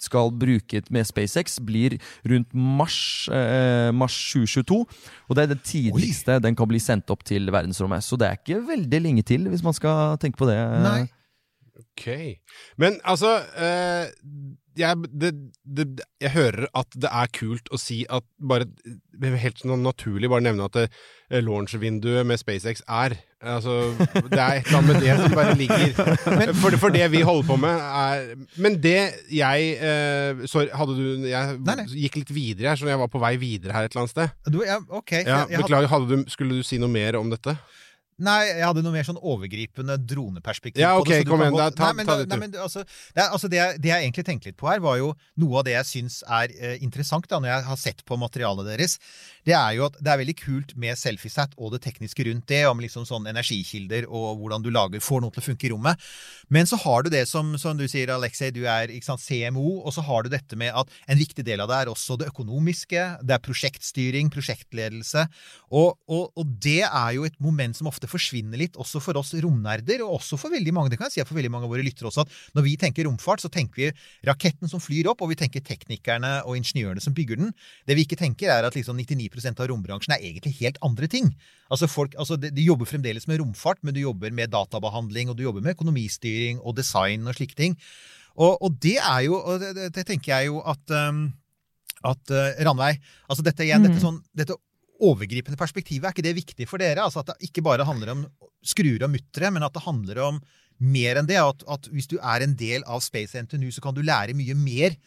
[0.00, 4.80] skal bruke med SpaceX, blir rundt mars, eh, mars 2022.
[5.28, 8.04] Og det er det tidligste den kan bli sendt opp til verdensrommet.
[8.04, 10.58] Så det er ikke veldig lenge til, hvis man skal tenke på det.
[10.84, 11.02] Nei.
[11.80, 12.06] Ok.
[12.80, 14.08] Men altså eh,
[14.78, 15.30] jeg, det,
[15.64, 15.84] det,
[16.22, 18.68] jeg hører at det er kult å si at bare
[19.20, 20.84] Helt sånn naturlig bare nevne at det,
[21.28, 23.94] eh, launch-vinduet med SpaceX er Altså,
[24.28, 25.94] det er et eller annet med det som bare ligger
[26.62, 28.96] for, for det vi holder på med, er Men det
[29.32, 31.86] jeg eh, Sorry, hadde du Jeg Nei, nei.
[32.06, 34.34] gikk litt videre her, så jeg var på vei videre her et eller annet sted.
[34.52, 35.14] Du, ja, ok.
[35.16, 37.56] Ja, jeg, jeg, hadde- beklager, hadde du, skulle du si noe mer om dette?
[38.20, 41.22] Nei, jeg hadde noe mer sånn overgripende droneperspektiv Ja, på det.
[41.22, 43.56] ok, kom igjen, ta- Nei, men ta det, nei, men altså, det, er, altså det,
[43.60, 46.18] jeg, det jeg egentlig tenkte litt på her, var jo noe av det jeg syns
[46.28, 48.98] er eh, interessant da, når jeg har sett på materialet deres.
[49.48, 52.60] Det er jo at det er veldig kult med selfiesat og det tekniske rundt det,
[52.68, 56.04] om liksom sånn energikilder og hvordan du lager, får noe til å funke i rommet.
[56.52, 59.78] Men så har du det som, som du sier, Alexei, du er ikke sant, CMO,
[59.80, 62.28] og så har du dette med at en viktig del av det er også det
[62.34, 63.06] økonomiske.
[63.24, 65.24] Det er prosjektstyring, prosjektledelse.
[65.72, 69.32] Og, og, og det er jo et moment som ofte forsvinner litt, også for oss
[69.42, 71.84] romnerder, og også for veldig mange, det kan jeg si for veldig mange av våre
[71.86, 73.90] lyttere også, at når vi tenker romfart, så tenker vi
[74.28, 77.54] raketten som flyr opp, og vi tenker teknikerne og ingeniørene som bygger den.
[77.88, 81.32] Det vi ikke tenker, er at liksom 99% av rombransjen er egentlig helt andre ting.
[81.70, 85.38] Altså folk, altså de, de jobber fremdeles med romfart, men du jobber med databehandling, og
[85.38, 87.78] du jobber med økonomistyring og design og slike ting.
[88.40, 91.28] Og, og det er jo, og det, det, det tenker jeg jo at, um,
[92.08, 94.56] at uh, Ranveig, altså dette igjen, dette sånn, dette
[95.00, 97.04] overgripende perspektivet, er ikke det viktig for dere?
[97.04, 98.24] Altså At det ikke bare handler om
[98.64, 100.42] skruer og muttere, men at det handler om
[100.80, 101.40] mer enn det.
[101.40, 104.56] At, at hvis du er en del av Space NTNU, så kan du lære mye
[104.58, 104.98] mer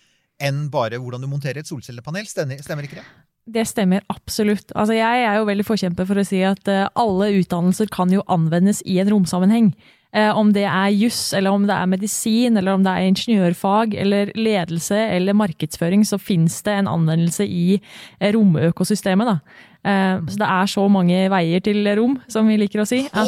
[0.43, 2.27] enn bare hvordan du monterer et solcellepanel.
[2.29, 3.07] Stemmer, stemmer ikke det?
[3.53, 4.71] Det stemmer absolutt.
[4.71, 8.23] Altså, jeg er jo veldig forkjemper for å si at eh, alle utdannelser kan jo
[8.31, 9.73] anvendes i en romsammenheng.
[10.15, 13.97] Eh, om det er juss, eller om det er medisin, eller om det er ingeniørfag,
[13.99, 19.33] eller ledelse eller markedsføring, så fins det en anvendelse i eh, romøkosystemet.
[19.33, 19.71] Da.
[19.83, 23.01] Eh, så det er så mange veier til rom, som vi liker å si.
[23.11, 23.27] At,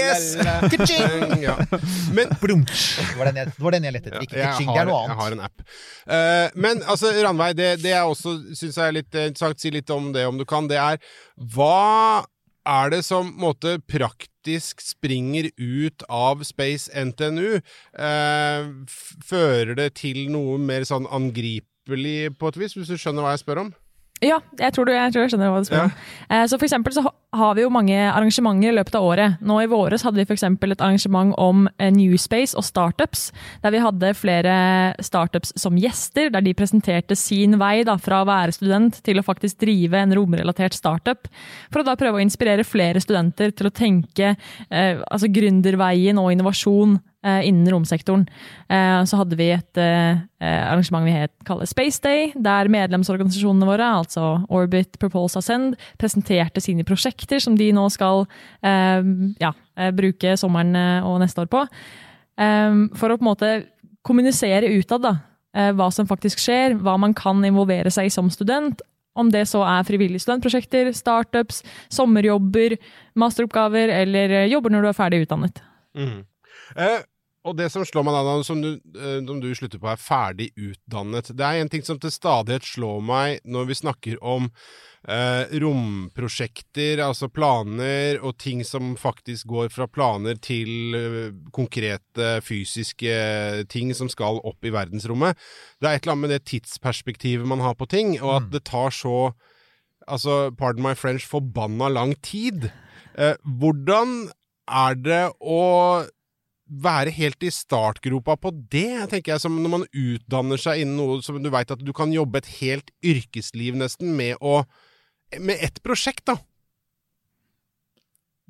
[0.00, 0.30] Yes!
[1.44, 1.54] Ja.
[2.16, 4.24] Men Det var den jeg, det var den jeg lette etter.
[4.24, 5.12] Ikke ka-ching, det er noe annet.
[5.12, 5.66] jeg har en app.
[6.08, 10.10] Eh, men altså, Ranveig, det, det jeg også syns er litt interessant, si litt om
[10.16, 11.00] det om du kan, det er
[11.54, 12.24] hva
[12.68, 17.60] er det som måte praktisk springer ut av Space NTNU?
[17.96, 18.70] Eh,
[19.28, 23.44] fører det til noe mer sånn angripelig på et vis, hvis du skjønner hva jeg
[23.44, 23.70] spør om?
[24.24, 25.92] Ja, jeg tror, du, jeg tror jeg skjønner hva du spør om.
[26.28, 26.44] Ja.
[26.50, 27.04] Så for eksempel så
[27.36, 29.36] har vi jo mange arrangementer i løpet av året.
[29.44, 33.28] Nå i våres hadde vi eksempel et arrangement om Newspace og startups,
[33.62, 34.54] der vi hadde flere
[35.04, 39.26] startups som gjester, der de presenterte sin vei da, fra å være student til å
[39.26, 41.28] faktisk drive en romrelatert startup,
[41.70, 46.32] for å da prøve å inspirere flere studenter til å tenke eh, altså gründerveien og
[46.32, 48.26] innovasjon eh, innen romsektoren.
[48.70, 51.16] Eh, så hadde vi et eh, eh, arrangement vi
[51.48, 57.72] kaller Space Day, der medlemsorganisasjonene våre, altså Orbit, Propulse, Ascend, presenterte sine prosjekter som de
[57.74, 58.24] nå skal
[58.62, 59.02] eh,
[59.42, 61.64] ja, eh, bruke sommeren eh, og neste år på.
[62.38, 63.52] Eh, for å på en måte
[64.06, 65.16] kommunisere utad da,
[65.56, 68.80] eh, hva som faktisk skjer, hva man kan involvere seg i som student,
[69.18, 72.76] om det så er frivillige studentprosjekter, startups, sommerjobber,
[73.18, 75.64] masteroppgaver eller eh, jobber når du er ferdig utdannet.
[76.76, 77.00] Eh,
[77.48, 80.50] og det som slår meg da, som du, eh, som du slutter på, er ferdig
[80.56, 81.30] utdannet.
[81.32, 84.50] Det er en ting som til stadighet slår meg når vi snakker om
[85.08, 93.14] eh, romprosjekter, altså planer, og ting som faktisk går fra planer til eh, konkrete fysiske
[93.72, 95.38] ting som skal opp i verdensrommet.
[95.78, 98.66] Det er et eller annet med det tidsperspektivet man har på ting, og at det
[98.68, 99.30] tar så
[100.08, 102.70] Altså, pardon my French, forbanna lang tid.
[103.12, 104.30] Eh, hvordan
[104.64, 105.58] er det å
[106.68, 111.22] være helt i startgropa på det, tenker jeg, som når man utdanner seg innen noe
[111.24, 114.62] som du veit at du kan jobbe et helt yrkesliv nesten med å
[115.44, 116.38] Med ett prosjekt, da.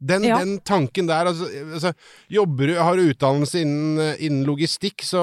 [0.00, 0.38] Den, Ja.
[0.38, 1.92] den tanken der, altså, altså
[2.30, 5.22] Jobber du, har du utdannelse innen, eh, innen logistikk, så,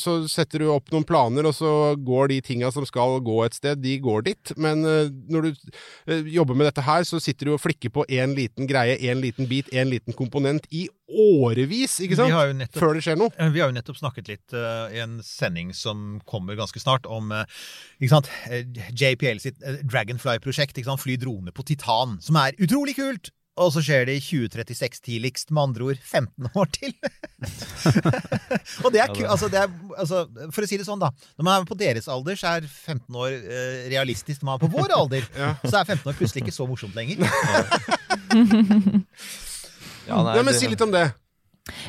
[0.00, 3.54] så setter du opp noen planer, og så går de tinga som skal gå et
[3.58, 4.52] sted, de går dit.
[4.56, 8.06] Men uh, når du uh, jobber med dette her, så sitter du og flikker på
[8.08, 12.32] én liten greie, én liten bit, én liten komponent i årevis, ikke sant?
[12.32, 13.50] Vi har jo nettopp- Før det skjer noe.
[13.52, 17.28] Vi har jo nettopp snakket litt uh, i en sending som kommer ganske snart, om
[18.00, 18.32] ikke sant,
[18.96, 20.80] JPL sitt Dragonfly-prosjekt.
[21.04, 23.34] Fly drone på titan, som er utrolig kult!
[23.54, 26.94] Og så skjer det i 2036 tidligst, med andre ord 15 år til.
[28.84, 31.12] og det er altså, det er, altså, For å si det sånn, da.
[31.38, 34.42] Når man er på deres alder, så er 15 år eh, realistisk.
[34.42, 35.28] Når man er på vår alder,
[35.70, 37.22] så er 15 år plutselig ikke så morsomt lenger.
[40.08, 41.06] Ja, nei, ja, men Si litt om det.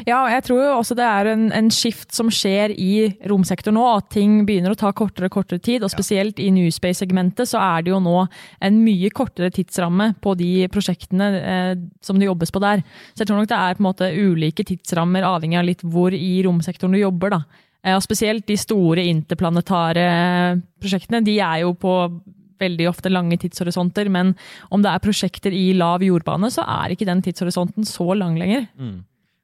[0.07, 3.83] Ja, jeg tror jo også det er en, en skift som skjer i romsektoren nå,
[3.97, 5.83] at ting begynner å ta kortere og kortere tid.
[5.83, 8.21] Og spesielt i Newspace-segmentet så er det jo nå
[8.63, 11.73] en mye kortere tidsramme på de prosjektene eh,
[12.05, 12.85] som det jobbes på der.
[13.13, 16.15] Så jeg tror nok det er på en måte ulike tidsrammer avhengig av litt hvor
[16.15, 17.35] i romsektoren du jobber.
[17.35, 17.41] da.
[17.83, 20.05] Eh, og spesielt de store interplanetare
[20.79, 21.97] prosjektene, de er jo på
[22.63, 24.31] veldig ofte lange tidshorisonter, men
[24.71, 28.69] om det er prosjekter i lav jordbane, så er ikke den tidshorisonten så lang lenger.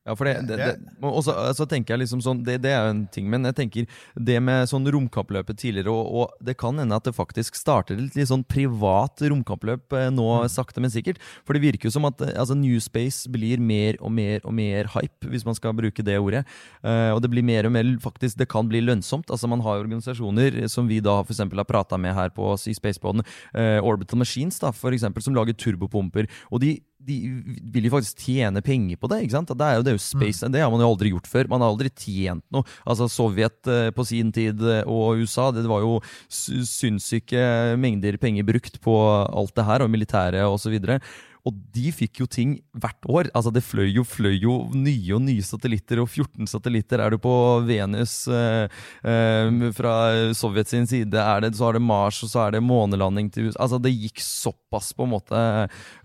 [0.01, 2.87] Ja, for det, det, Det- også, og så, tenker jeg liksom sånn, det, det er
[2.87, 3.85] jo en ting, men jeg tenker
[4.17, 8.17] det med sånn romkappløpet tidligere, og, og det kan hende at det faktisk starter et
[8.17, 11.21] litt sånn privat romkappløp eh, nå, sakte, men sikkert.
[11.45, 14.57] For det virker jo som at eh, altså, New Space blir mer og mer og
[14.57, 16.43] mer hype, hvis man skal bruke det ordet.
[16.81, 19.29] Uh, og det blir mer og mer, faktisk, det kan bli lønnsomt.
[19.29, 22.73] Altså Man har jo organisasjoner som vi da for har prata med her på i
[22.73, 23.21] Spaceboden,
[23.53, 26.25] uh, Orbital Machines, da, for eksempel, som lager turbopumper.
[26.49, 27.15] og de de
[27.73, 29.21] vil jo faktisk tjene penger på det.
[29.25, 29.51] ikke sant?
[29.57, 31.49] Det er jo, det er jo space, det har man jo aldri gjort før.
[31.51, 32.63] Man har aldri tjent noe.
[32.85, 35.97] Altså Sovjet eh, på sin tid eh, og USA, det var jo
[36.29, 37.41] sy- sinnssyke
[37.81, 38.95] mengder penger brukt på
[39.27, 40.77] alt det her, og militæret osv.
[40.77, 41.01] Og
[41.49, 43.29] de fikk jo ting hvert år.
[43.33, 47.17] Altså Det fløy jo, fløy jo nye og nye satellitter, og 14 satellitter er du
[47.21, 47.33] på
[47.65, 48.69] Venus eh,
[49.01, 49.95] eh, fra
[50.37, 51.17] Sovjet sin side.
[51.17, 53.63] Er det, så er det Mars, og så er det månelanding til USA.
[53.65, 55.41] Altså Det gikk såpass på en måte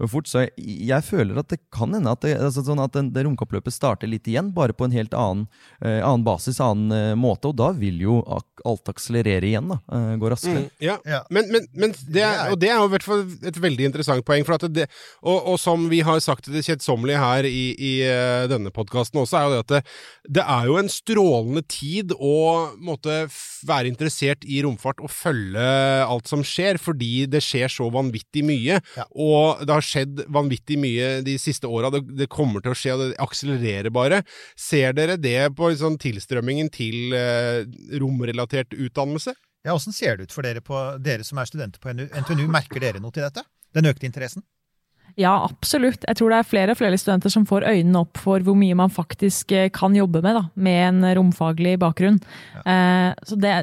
[0.09, 0.31] fort.
[0.31, 0.55] Så jeg,
[0.89, 4.11] jeg føler at det kan hende at det, altså sånn at den, det romkappløpet starter
[4.11, 5.47] litt igjen, bare på en helt annen,
[5.83, 7.53] eh, annen basis, annen eh, måte.
[7.53, 8.23] Og da vil jo
[8.65, 9.69] alt akselerere igjen.
[9.75, 10.65] da, eh, Gå raskere.
[10.65, 10.97] Mm, ja.
[11.05, 11.23] Ja.
[11.31, 14.27] Men, men, men det er, og det er jo i hvert fall et veldig interessant
[14.27, 14.47] poeng.
[14.47, 14.89] For at det,
[15.27, 19.39] og, og som vi har sagt det kjedsommelige her i, i eh, denne podkasten også,
[19.39, 19.81] er jo det at det,
[20.39, 22.37] det er jo en strålende tid å
[22.79, 23.25] måtte
[23.67, 25.67] være interessert i romfart og følge
[26.07, 28.81] alt som skjer, fordi det skjer så vanvittig mye.
[28.97, 29.07] Ja.
[29.13, 31.91] Og det har skjedd vanvittig mye de siste åra.
[31.95, 34.23] Det, det kommer til å skje, og det akselererer bare.
[34.59, 37.65] Ser dere det på sånn tilstrømmingen til eh,
[38.01, 39.35] romrelatert utdannelse?
[39.67, 41.91] Ja, Åssen ser det ut for dere, på, dere som er studenter på?
[41.91, 42.47] NTNU?
[42.53, 43.43] Merker dere noe til dette?
[43.75, 44.45] Den økte interessen?
[45.17, 46.05] Ja, absolutt.
[46.05, 48.77] Jeg tror det er flere og flere studenter som får øynene opp for hvor mye
[48.77, 52.19] man faktisk eh, kan jobbe med, da, med en romfaglig bakgrunn.
[52.67, 53.55] Eh, så det,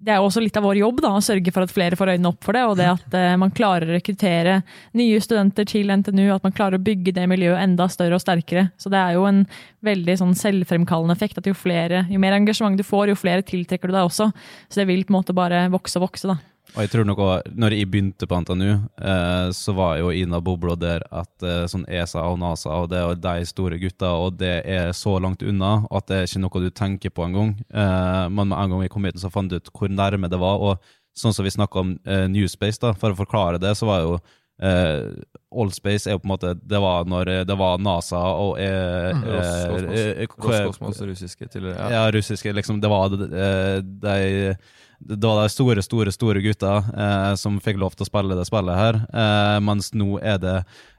[0.00, 2.30] det er også litt av vår jobb da, å sørge for at flere får øynene
[2.30, 4.60] opp for det, og det at eh, man klarer å rekruttere
[4.96, 8.68] nye studenter til NTNU, at man klarer å bygge det miljøet enda større og sterkere.
[8.80, 9.42] Så det er jo en
[9.84, 13.90] veldig sånn selvfremkallende effekt, at jo, flere, jo mer engasjement du får, jo flere tiltrekker
[13.90, 14.30] du deg også.
[14.70, 16.38] Så det vil på en måte bare vokse og vokse, da.
[16.76, 18.68] Og jeg tror nok også, når jeg begynte på NTNU,
[19.02, 23.00] eh, så var jo Ina bobla der at eh, sånn ESA og NASA og det
[23.02, 26.62] og de store gutta, og det er så langt unna at det er ikke noe
[26.62, 27.56] du tenker på engang.
[27.74, 30.38] Eh, men med en gang jeg kom hit, så fant jeg ut hvor nærme det
[30.38, 30.62] var.
[30.62, 30.78] Og
[31.18, 34.04] sånn som vi snakka om eh, New Space, da, for å forklare det, så var
[34.06, 34.14] jo
[34.62, 35.10] eh,
[35.50, 39.10] Allspace er jo på en måte Det var når eh, det var NASA og eh,
[39.10, 39.24] Mm.
[39.26, 41.00] Roskosmos.
[41.00, 41.90] eh, eh, russiske tidligere.
[41.90, 42.78] ja, russiske, liksom.
[42.80, 44.54] Det var eh, de,
[45.00, 48.46] det var de store, store store gutta eh, som fikk lov til å spille det
[48.48, 50.56] spillet her, eh, mens nå er det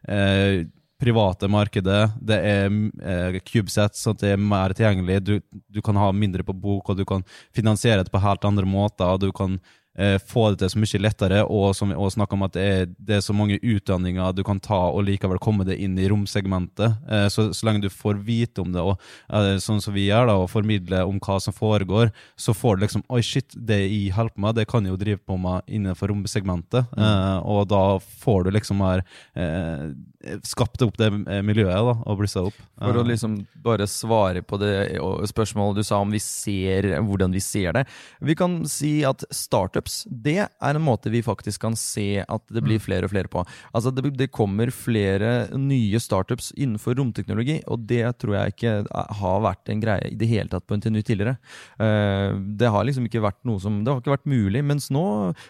[0.09, 0.63] eh,
[1.01, 5.21] private markedet, det er eh, CubeSat, sånn at det er mer tilgjengelig.
[5.25, 5.33] Du,
[5.73, 9.09] du kan ha mindre på bok, og du kan finansiere det på helt andre måter.
[9.09, 9.57] og Du kan
[10.23, 12.85] få det til så mye lettere, og som vi også snakker om at det er,
[12.95, 16.95] det er så mange utdanninger du kan ta og likevel komme deg inn i romsegmentet.
[17.11, 18.95] Eh, så, så lenge du får vite om det, og
[19.27, 22.85] eh, sånn som vi gjør da, og formidler om hva som foregår, så får du
[22.85, 25.67] liksom Oi, shit, det jeg holder på med, det kan jeg jo drive på med
[25.67, 26.87] innenfor romsegmentet.
[26.95, 27.43] Mm.
[27.51, 27.83] og da
[28.21, 29.01] får du liksom her
[30.23, 32.57] eh, skapt opp det eh, miljøet da, og blussa opp.
[32.81, 37.33] For å Eh, liksom bare svare på det spørsmålet du sa om vi ser, hvordan
[37.33, 37.85] vi ser det.
[38.21, 42.63] Vi kan si at startups, det er en måte vi faktisk kan se at det
[42.65, 43.43] blir flere og flere på.
[43.73, 48.75] Altså det, det kommer flere nye startups innenfor romteknologi, og det tror jeg ikke
[49.21, 51.37] har vært en greie i det hele tatt på NTNU tidligere.
[51.77, 54.61] Det har liksom ikke vært noe som Det har ikke vært mulig.
[54.65, 55.03] Mens nå,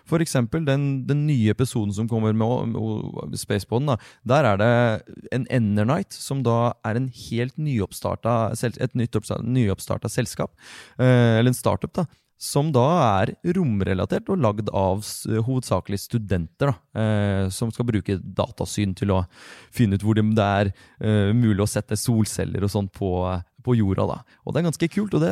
[0.08, 5.46] for eksempel den, den nye episoden som kommer med, med Spaceboden, da, der det en
[5.52, 8.98] Enernight, som da er en helt nyoppstarta, et
[10.12, 10.54] selskap,
[10.98, 12.08] eh, eller en startup, da,
[12.42, 12.86] som da
[13.22, 15.04] er romrelatert og lagd av
[15.46, 19.20] hovedsakelig studenter, da, eh, som skal bruke datasyn til å
[19.70, 23.12] finne ut hvor det er eh, mulig å sette solceller og sånn på,
[23.64, 24.08] på jorda.
[24.10, 24.18] da.
[24.46, 25.32] Og det er ganske kult, og det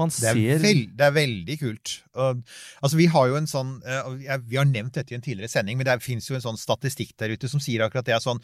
[0.00, 1.94] man Det er, ser det er veldig kult.
[2.14, 2.42] Og,
[2.80, 5.78] altså, vi har jo en sånn uh, Vi har nevnt dette i en tidligere sending,
[5.78, 8.16] men det fins jo en sånn statistikk der ute som sier akkurat det.
[8.16, 8.42] er sånn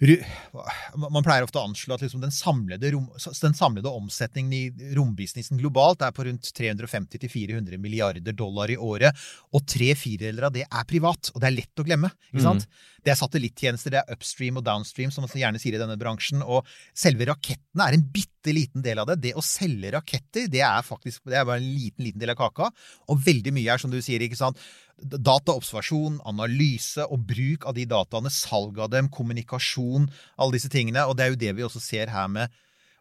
[0.00, 3.10] man pleier ofte å anslå at liksom den, samlede rom,
[3.42, 9.16] den samlede omsetningen i rombusinessen globalt er på rundt 350-400 milliarder dollar i året,
[9.52, 11.32] og tre firedeler av det er privat.
[11.34, 12.12] Og det er lett å glemme.
[12.30, 12.66] ikke sant?
[13.04, 16.00] Det er satellittjenester, det er upstream og downstream, som man så gjerne sier i denne
[16.00, 16.40] bransjen.
[16.44, 19.20] Og selve rakettene er en bitte liten del av det.
[19.26, 22.40] Det å selge raketter, det er faktisk det er bare en liten, liten del av
[22.40, 22.70] kaka.
[23.12, 24.60] Og veldig mye er, som du sier, ikke sant.
[25.00, 31.06] Dataobservasjon, analyse og bruk av de dataene, salg av dem, kommunikasjon, alle disse tingene.
[31.08, 32.52] Og det er jo det vi også ser her med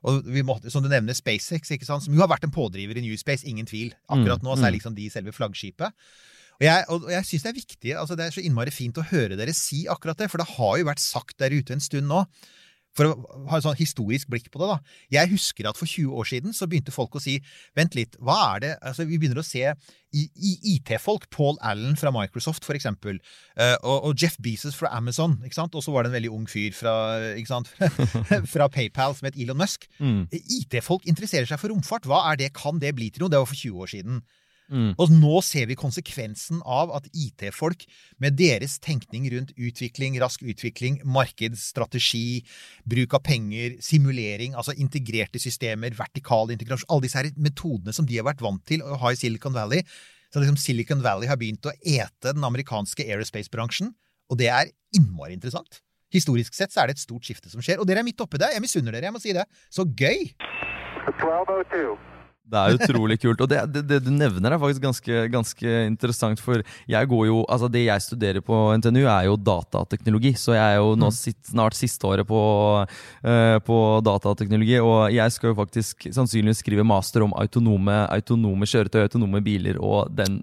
[0.08, 3.18] og vi måtte, Som du nevner, SpaceX, som jo har vært en pådriver i New
[3.20, 3.92] Space, ingen tvil.
[4.08, 5.92] Akkurat nå så er liksom de selve flaggskipet.
[6.60, 9.06] Og jeg, og jeg syns det er viktig, altså det er så innmari fint å
[9.12, 12.08] høre dere si akkurat det, for det har jo vært sagt der ute en stund
[12.12, 12.26] nå.
[12.98, 13.14] For å
[13.52, 14.96] ha et sånn historisk blikk på det, da.
[15.20, 17.38] Jeg husker at for 20 år siden så begynte folk å si
[17.78, 19.74] Vent litt, hva er det Altså, vi begynner å se
[20.10, 23.20] IT-folk, Paul Allen fra Microsoft for eksempel,
[23.62, 25.78] eh, og, og Jeff Bezos fra Amazon, ikke sant?
[25.78, 26.96] Og så var det en veldig ung fyr fra,
[27.38, 27.70] ikke sant?
[28.54, 29.86] fra PayPal som het Elon Musk.
[30.02, 30.24] Mm.
[30.34, 32.10] IT-folk interesserer seg for romfart.
[32.10, 32.56] Hva er det?
[32.58, 33.34] Kan det bli til noe?
[33.34, 34.24] Det var for 20 år siden.
[34.70, 34.92] Mm.
[35.02, 37.86] Og nå ser vi konsekvensen av at IT-folk
[38.22, 42.44] med deres tenkning rundt utvikling, rask utvikling, markedsstrategi,
[42.90, 48.20] bruk av penger, simulering, altså integrerte systemer, vertikal integrasjon, alle disse her metodene som de
[48.20, 49.86] har vært vant til å ha i Silicon Valley.
[50.30, 53.96] Så liksom Silicon Valley har begynt å ete den amerikanske aerospace-bransjen,
[54.30, 55.82] og det er innmari interessant.
[56.14, 58.42] Historisk sett så er det et stort skifte som skjer, og dere er midt oppi
[58.42, 58.54] det.
[58.56, 59.46] Jeg misunner dere, jeg må si det.
[59.74, 60.30] Så gøy!
[61.10, 62.09] 1202.
[62.50, 63.42] Det er utrolig kult.
[63.44, 66.42] Og det, det, det du nevner, er faktisk ganske, ganske interessant.
[66.44, 70.34] For jeg går jo, altså det jeg studerer på NTNU, er jo datateknologi.
[70.40, 72.42] Så jeg er jo nå sitt, snart siste året på,
[72.86, 74.80] uh, på datateknologi.
[74.82, 80.10] Og jeg skal jo faktisk sannsynligvis skrive master om autonome, autonome kjøretøy, autonome biler og
[80.18, 80.42] den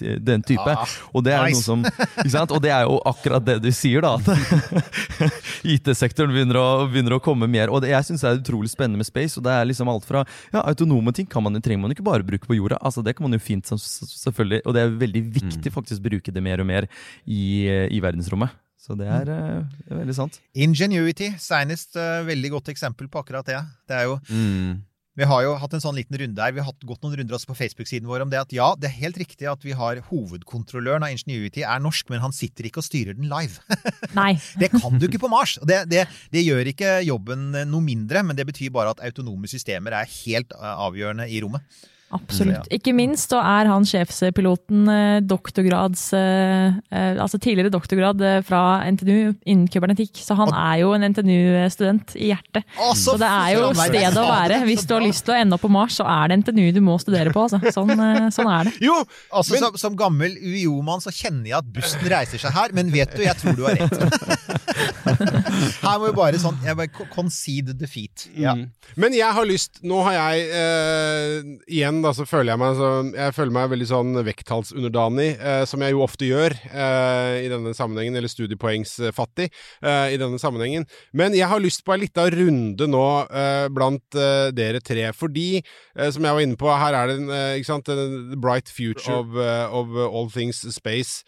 [0.00, 0.74] den type.
[0.74, 1.64] Ja, og det er nice.
[1.66, 2.54] som ikke sant?
[2.56, 4.16] Og det er jo akkurat det du sier, da.
[4.16, 5.34] At
[5.74, 7.72] IT-sektoren begynner, begynner å komme mer.
[7.72, 9.38] Og det, jeg syns det er utrolig spennende med space.
[9.40, 12.08] Og det er liksom alt fra ja, autonome ting kan man, trenger man jo ikke
[12.10, 12.80] bare bruke på jorda.
[12.80, 16.42] Altså Det kan man jo fint selvfølgelig Og det er veldig viktig faktisk bruke det
[16.44, 16.88] mer og mer
[17.26, 18.52] i, i verdensrommet.
[18.80, 20.38] Så det er, eh, er veldig sant.
[20.56, 23.58] Ingenuity, senest uh, veldig godt eksempel på akkurat det.
[23.86, 24.80] Det er jo Mm.
[25.20, 26.54] Vi har jo hatt en sånn liten runde her.
[26.56, 28.88] Vi har hatt gått noen runder også på Facebook-siden vår om det at ja, det
[28.88, 32.80] er helt riktig at vi har hovedkontrolløren av Ingenuity er norsk, men han sitter ikke
[32.80, 33.60] og styrer den live.
[34.20, 34.32] Nei.
[34.56, 35.58] Det kan du ikke på Mars.
[35.68, 39.98] Det, det, det gjør ikke jobben noe mindre, men det betyr bare at autonome systemer
[40.00, 41.84] er helt eh, avgjørende i rommet.
[42.10, 42.66] Absolutt.
[42.74, 49.34] Ikke minst så er han sjefspiloten eh, doktorgrads eh, eh, Altså tidligere doktorgrad fra NTNU
[49.46, 50.18] innen kybernetikk.
[50.18, 52.64] Så han er jo en NTNU-student i hjertet.
[52.76, 54.60] Altså, Så det er jo stedet å være.
[54.66, 56.80] Hvis du har lyst til å ende opp på Mars, så er det NTNU du
[56.84, 57.46] må studere på.
[57.46, 57.60] Altså.
[57.74, 58.74] Sånn, eh, sånn er det.
[58.82, 58.98] Jo,
[59.30, 62.90] Altså, Men- som, som gammel UiO-mann så kjenner jeg at bussen reiser seg her, men
[62.90, 63.94] vet du, jeg tror du har rett.
[65.84, 68.26] Her må vi bare sånn jeg bare concede defeat.
[68.38, 68.54] Ja.
[68.56, 68.68] Mm.
[69.00, 72.88] Men jeg har lyst Nå har jeg eh, Igjen da så føler jeg meg så,
[73.14, 77.74] Jeg føler meg veldig sånn vekttallsunderdanig, eh, som jeg jo ofte gjør eh, i denne
[77.76, 80.86] sammenhengen, eller studiepoengsfattig eh, i denne sammenhengen.
[81.16, 85.48] Men jeg har lyst på ei lita runde nå eh, blant eh, dere tre, fordi
[85.60, 88.70] eh, som jeg var inne på, her er det en eh, ikke sant, the bright
[88.70, 91.24] future of, of all things space.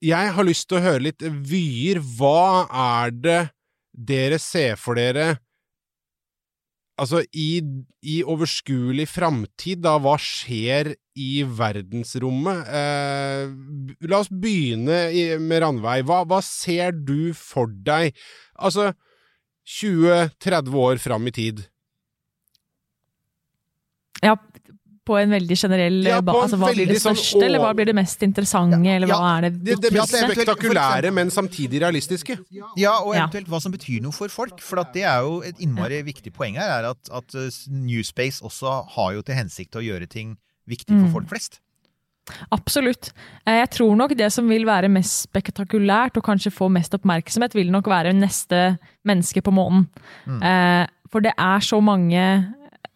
[0.00, 2.00] Jeg har lyst til å høre litt vyer.
[2.00, 3.40] Hva er det
[3.92, 5.34] dere ser for dere
[7.00, 7.62] Altså, i,
[8.04, 12.68] i overskuelig framtid, da, hva skjer i verdensrommet?
[12.76, 13.54] Eh,
[14.04, 16.04] la oss begynne i, med Randveig.
[16.04, 18.12] Hva, hva ser du for deg?
[18.52, 18.90] Altså,
[19.80, 21.64] 20-30 år fram i tid.
[24.20, 24.36] Ja,
[25.10, 27.72] på en veldig generell Ja, ba- altså, Hva blir det største, sånn største, eller hva
[27.74, 31.12] blir det mest interessante, eller hva Ja, er det Det, det mest det er- spektakulære,
[31.12, 32.38] men samtidig realistiske.
[32.76, 33.26] Ja, og Ja.
[33.26, 34.60] eventuelt hva som betyr noe for folk.
[34.60, 38.02] For at det er jo et innmari viktig poeng her, er at, at Newspace New
[38.02, 40.36] Space også har jo til hensikt å gjøre ting
[40.68, 41.12] viktig for Mm.
[41.12, 41.58] folk flest.
[42.52, 43.12] Absolutt.
[43.46, 47.54] Eh, Jeg tror nok det som vil være mest spektakulært, og kanskje få mest oppmerksomhet,
[47.54, 49.88] vil nok være neste menneske på månen.
[50.26, 50.86] Mm.
[51.10, 52.14] For det er så mange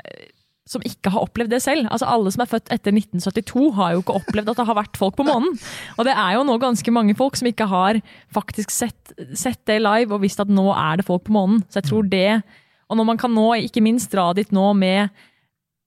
[0.05, 0.27] eh,
[0.69, 1.89] som ikke har opplevd det selv.
[1.93, 4.97] Altså Alle som er født etter 1972 har jo ikke opplevd at det har vært
[5.01, 5.59] folk på månen.
[5.99, 8.01] Og det er jo nå ganske mange folk som ikke har
[8.33, 11.61] faktisk sett, sett det live og visst at nå er det folk på månen.
[11.69, 12.41] Så jeg tror det,
[12.89, 15.13] og når man kan nå ikke minst dra dit nå med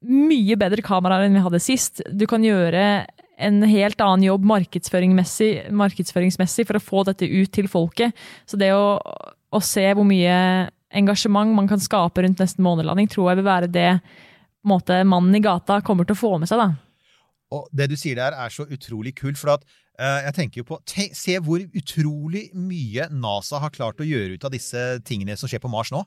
[0.06, 2.04] mye bedre kameraer enn vi hadde sist.
[2.14, 7.70] Du kan gjøre en helt annen jobb markedsføringsmessig, markedsføringsmessig for å få dette ut til
[7.70, 8.14] folket.
[8.50, 10.38] Så det å, å se hvor mye
[10.98, 13.92] engasjement man kan skape rundt neste månelanding, tror jeg vil være det
[14.70, 16.60] måte, mannen i gata kommer til å få med seg.
[16.62, 16.70] da.
[17.56, 19.64] Og det du sier der er så utrolig kult, for at
[20.02, 24.36] uh, jeg tenker jo på te, Se hvor utrolig mye NASA har klart å gjøre
[24.36, 26.04] ut av disse tingene som skjer på Mars nå.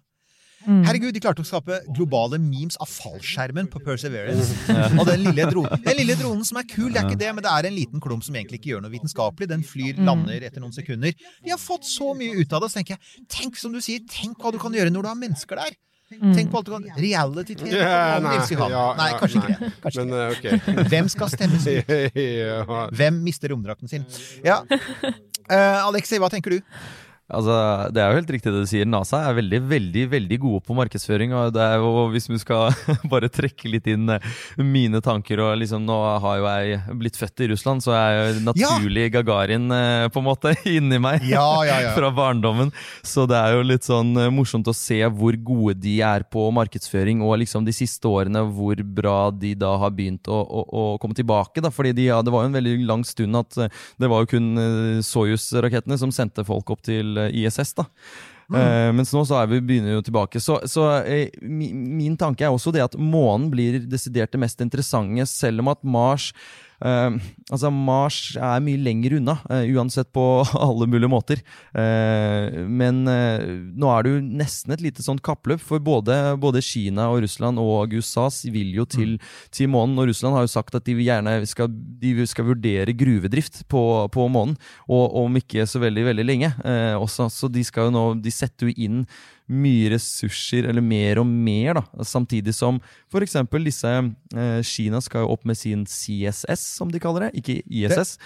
[0.61, 0.83] Mm.
[0.85, 4.53] Herregud, de klarte å skape globale memes av fallskjermen på Perseverance.
[5.01, 7.47] Og den lille, dronen, den lille dronen som er kul, det er ikke det, men
[7.47, 9.49] det er en liten klump som egentlig ikke gjør noe vitenskapelig.
[9.49, 10.05] Den flyr, Mm.
[10.11, 11.17] lander etter noen sekunder.
[11.17, 12.69] De har fått så mye ut av det.
[12.75, 15.17] Så tenker jeg, tenk som du sier, tenk hva du kan gjøre når du har
[15.23, 15.73] mennesker der.
[16.11, 16.33] Mm.
[16.35, 17.69] Tenk på alt du kan Reality-TV.
[17.71, 19.51] yeah, Nei, nei, ja, nei, kanskje nei.
[19.53, 19.69] ikke det.
[19.85, 20.57] Kanskje Men ikke.
[20.59, 20.89] Okay.
[20.91, 21.93] Hvem skal stemmes ut?
[22.19, 22.81] ja.
[22.99, 24.07] Hvem mister romdrakten sin?
[24.43, 24.57] Ja.
[24.67, 26.75] Uh, Alexei, hva tenker du?
[27.31, 27.55] Altså,
[27.95, 28.89] det er jo helt riktig det du sier.
[28.89, 31.33] NASA er veldig veldig, veldig gode på markedsføring.
[31.37, 32.75] og det er jo, Hvis vi skal
[33.13, 34.27] bare trekke litt inn eh,
[34.59, 38.35] mine tanker og liksom Nå har jo jeg blitt født i Russland, så er jeg
[38.35, 41.93] jo naturlig Gagarin eh, på en måte inni meg Ja, ja, ja.
[41.99, 42.73] fra barndommen.
[43.07, 46.49] Så det er jo litt sånn eh, morsomt å se hvor gode de er på
[46.55, 50.85] markedsføring, og liksom de siste årene hvor bra de da har begynt å, å, å
[51.03, 51.63] komme tilbake.
[51.63, 53.57] da, fordi de, ja, Det var jo en veldig lang stund at
[54.01, 54.51] det var jo kun
[55.05, 57.75] Soyuz-rakettene som sendte folk opp til ISS.
[57.79, 57.89] da.
[58.51, 60.41] Eh, mens nå så er vi begynner jo tilbake.
[60.43, 64.63] Så, så eh, mi, min tanke er også det at månen blir desidert det mest
[64.65, 66.31] interessante, selv om at Mars
[66.81, 70.25] altså Mars er mye lenger unna, eh, uansett på
[70.67, 71.43] alle mulige måter.
[71.77, 73.45] Eh, men eh,
[73.77, 77.61] nå er det jo nesten et lite sånt kappløp, for både, både Kina og Russland
[77.61, 79.19] og USA vil jo til,
[79.55, 79.99] til månen.
[80.01, 84.29] Og Russland har jo sagt at de gjerne skal, de skal vurdere gruvedrift på, på
[84.33, 84.57] månen,
[84.89, 86.55] og om ikke så veldig, veldig lenge.
[86.65, 89.05] Eh, også, så de skal jo nå De setter jo inn
[89.51, 92.05] mye ressurser, eller mer og mer, da.
[92.07, 92.79] Samtidig som
[93.11, 93.35] f.eks.
[93.67, 97.43] disse eh, Kina skal jo opp med sin CSS, som de kaller det.
[97.43, 98.17] Ikke ISS,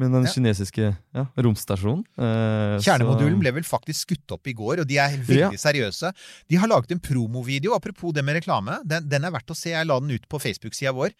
[0.00, 0.32] men den Ja.
[0.32, 2.04] kinesiske ja, romstasjonen.
[2.16, 6.12] Eh, Kjernemodulen så- ble vel faktisk skutt opp i går, og de er veldig seriøse.
[6.48, 8.80] De har laget en promovideo, apropos det med reklame.
[8.86, 9.70] Den, den er verdt å se.
[9.74, 11.10] Jeg la den ut på Facebook-sida vår.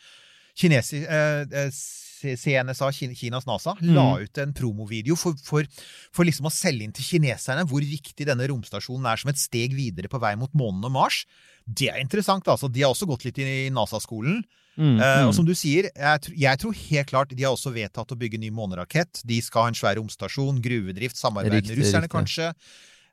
[0.56, 1.70] Kinesi, eh, eh,
[2.20, 5.66] CNSA, Kinas NASA, la ut en promovideo for, for,
[6.14, 9.76] for liksom å selge inn til kineserne hvor viktig denne romstasjonen er som et steg
[9.76, 11.24] videre på vei mot månen og Mars.
[11.64, 12.48] Det er interessant.
[12.48, 12.68] altså.
[12.68, 14.42] De har også gått litt i NASA-skolen.
[14.80, 15.34] Mm, Uh, og mm.
[15.36, 18.52] som du sier, jeg, jeg tror helt klart de har også vedtatt å bygge ny
[18.54, 19.20] månerakett.
[19.28, 22.14] De skal ha en svær romstasjon, gruvedrift, samarbeid Riktig, med russerne riktig.
[22.14, 22.52] kanskje.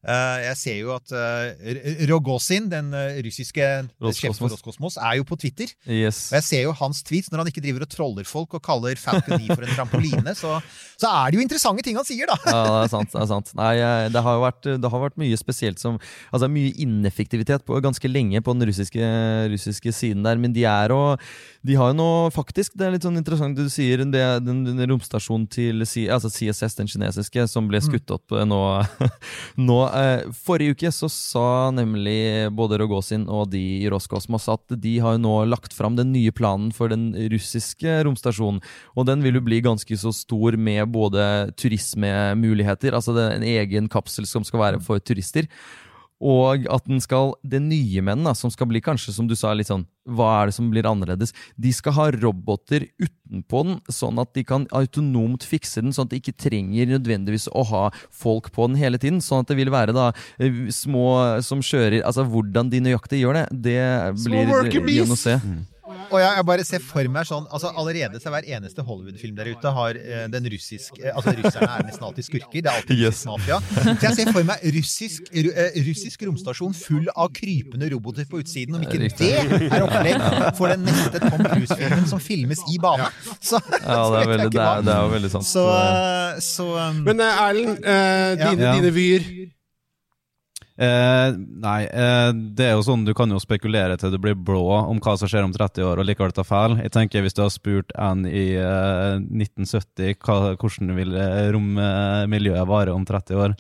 [0.06, 3.66] Eh, jeg ser jo at uh, Rogozin, den eh, russiske
[4.14, 5.00] sjefen for Roskosmos.
[5.02, 5.72] Er jo på Twitter.
[5.90, 6.28] Yes.
[6.32, 9.00] Og jeg ser jo hans tweets når han ikke driver og troller folk og kaller
[9.02, 10.36] Falcon 9 for en trampoline.
[10.38, 10.54] Så,
[11.02, 12.38] så er det jo interessante ting han sier, da!
[12.46, 13.12] Ja, det er sant.
[13.12, 13.52] Det er sant.
[13.58, 13.74] Nei,
[14.14, 15.98] det har jo vært, det har vært mye spesielt som
[16.32, 19.10] Altså mye ineffektivitet på, ganske lenge på den russiske,
[19.52, 21.22] russiske siden der, men de er og
[21.66, 24.84] De har jo noe faktisk Det er litt sånn interessant du sier, det, den, den
[24.92, 28.62] romstasjonen til altså CSS, den kinesiske, som ble skutt opp eh, nå,
[29.70, 34.98] nå eh, Forrige uke så sa nemlig både Rogozin og de i Roskosmos at de
[35.04, 38.62] har jo nå lagt fram den nye planen for den russiske romstasjonen.
[38.98, 41.24] Og den vil jo bli ganske så stor med både
[41.60, 45.48] turismemuligheter, altså det er en egen kapsel som skal være for turister.
[46.18, 49.52] Og at den skal, det nye menn, da, som skal bli kanskje, som du sa,
[49.54, 51.34] litt sånn Hva er det som blir annerledes?
[51.62, 56.16] De skal ha roboter utenpå den, sånn at de kan autonomt fikse den, sånn at
[56.16, 59.22] de ikke trenger nødvendigvis å ha folk på den hele tiden.
[59.22, 60.10] Sånn at det vil være da
[60.42, 61.08] eh, små
[61.46, 63.80] som kjører Altså hvordan de nøyaktig gjør det, det
[64.24, 64.50] blir
[64.98, 65.38] igjen å se.
[65.88, 69.36] Og jeg, jeg bare ser for meg sånn altså Allerede så er hver eneste Hollywood-film
[69.38, 72.60] der ute har eh, den russiske eh, Altså russerne er nesten alltid skurker.
[72.66, 73.22] Det er alltid Yes.
[73.30, 73.60] mafia.
[73.78, 78.42] Så jeg ser for meg russisk, ru, eh, russisk romstasjon full av krypende roboter på
[78.44, 78.76] utsiden.
[78.80, 79.30] Om ikke Riktig.
[79.48, 83.08] det er opplegg for den neste Tom Cruise-filmen som filmes i bane.
[83.50, 85.48] Så, Ja, det er, jeg veldig, det er, det er jo veldig sant.
[85.52, 88.74] Så, eh, så um, Men Erlend, eh, dine, Ja.
[88.80, 89.30] dine vyer
[90.78, 94.62] Eh, nei, eh, det er jo sånn du kan jo spekulere til du blir blå
[94.78, 96.78] om hva som skjer om 30 år, og likevel ta feil.
[96.84, 102.70] Jeg tenker Hvis du har spurt en i eh, 1970 hva, hvordan vil eh, rommiljøet
[102.70, 103.58] vare om 30 år,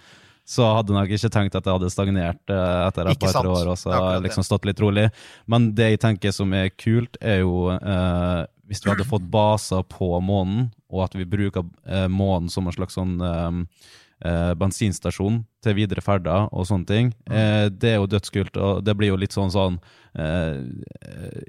[0.47, 3.73] så hadde jeg nok ikke tenkt at det hadde stagnert eh, etter et par-tre år
[3.73, 4.21] og så det.
[4.29, 5.09] liksom stått litt rolig.
[5.49, 9.83] Men det jeg tenker som er kult, er jo eh, hvis vi hadde fått baser
[9.89, 13.63] på månen, og at vi bruker eh, månen som en slags sånn eh,
[14.25, 17.11] eh, bensinstasjon til videre ferder og sånne ting.
[17.29, 19.79] Eh, det er jo dødskult, og det blir jo litt sånn sånn
[20.17, 20.63] eh,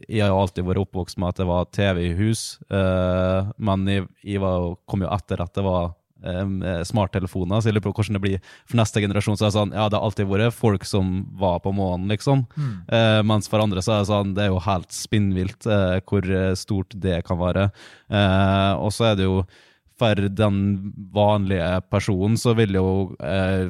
[0.09, 3.89] Jeg har jo alltid vært oppvokst med at det var TV i hus, eh, men
[3.89, 5.93] jeg, jeg var, kom jo etter at det var
[6.25, 9.39] eh, smarttelefoner, så jeg lurer på hvordan det blir for neste generasjon.
[9.39, 12.47] Så er det sånn, ja, det har alltid vært folk som var på månen, liksom.
[12.89, 16.29] Eh, mens for andre så er det sånn, det er jo helt spinnvilt eh, hvor
[16.29, 17.71] eh, stort det kan være.
[18.11, 19.43] Eh, og så er det jo
[19.99, 20.63] for den
[21.15, 22.89] vanlige personen så vil jo
[23.19, 23.69] eh,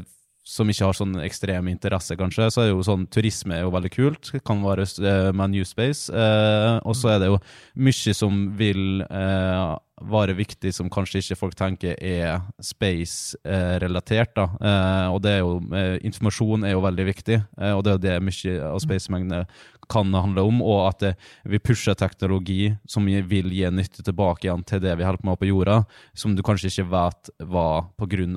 [0.49, 3.91] som ikke har sånn ekstrem interesse, kanskje, så er jo sånn turisme er jo veldig
[3.93, 4.31] kult.
[4.49, 6.09] Kan være eh, med New Space.
[6.09, 7.37] Eh, og så er det jo
[7.85, 9.75] mye som vil eh,
[10.09, 14.33] være viktig, som kanskje ikke folk tenker er space-relatert.
[14.39, 14.47] da.
[14.57, 17.99] Eh, og det er jo, eh, informasjon er jo veldig viktig, eh, og det er
[17.99, 19.45] jo det mye av spacemengdene
[19.91, 21.13] kan handle om, og at det,
[21.49, 25.41] vi pusher teknologi som vil gi nytte tilbake igjen til det vi holder på med
[25.41, 25.79] på jorda,
[26.17, 27.89] som du kanskje ikke vet var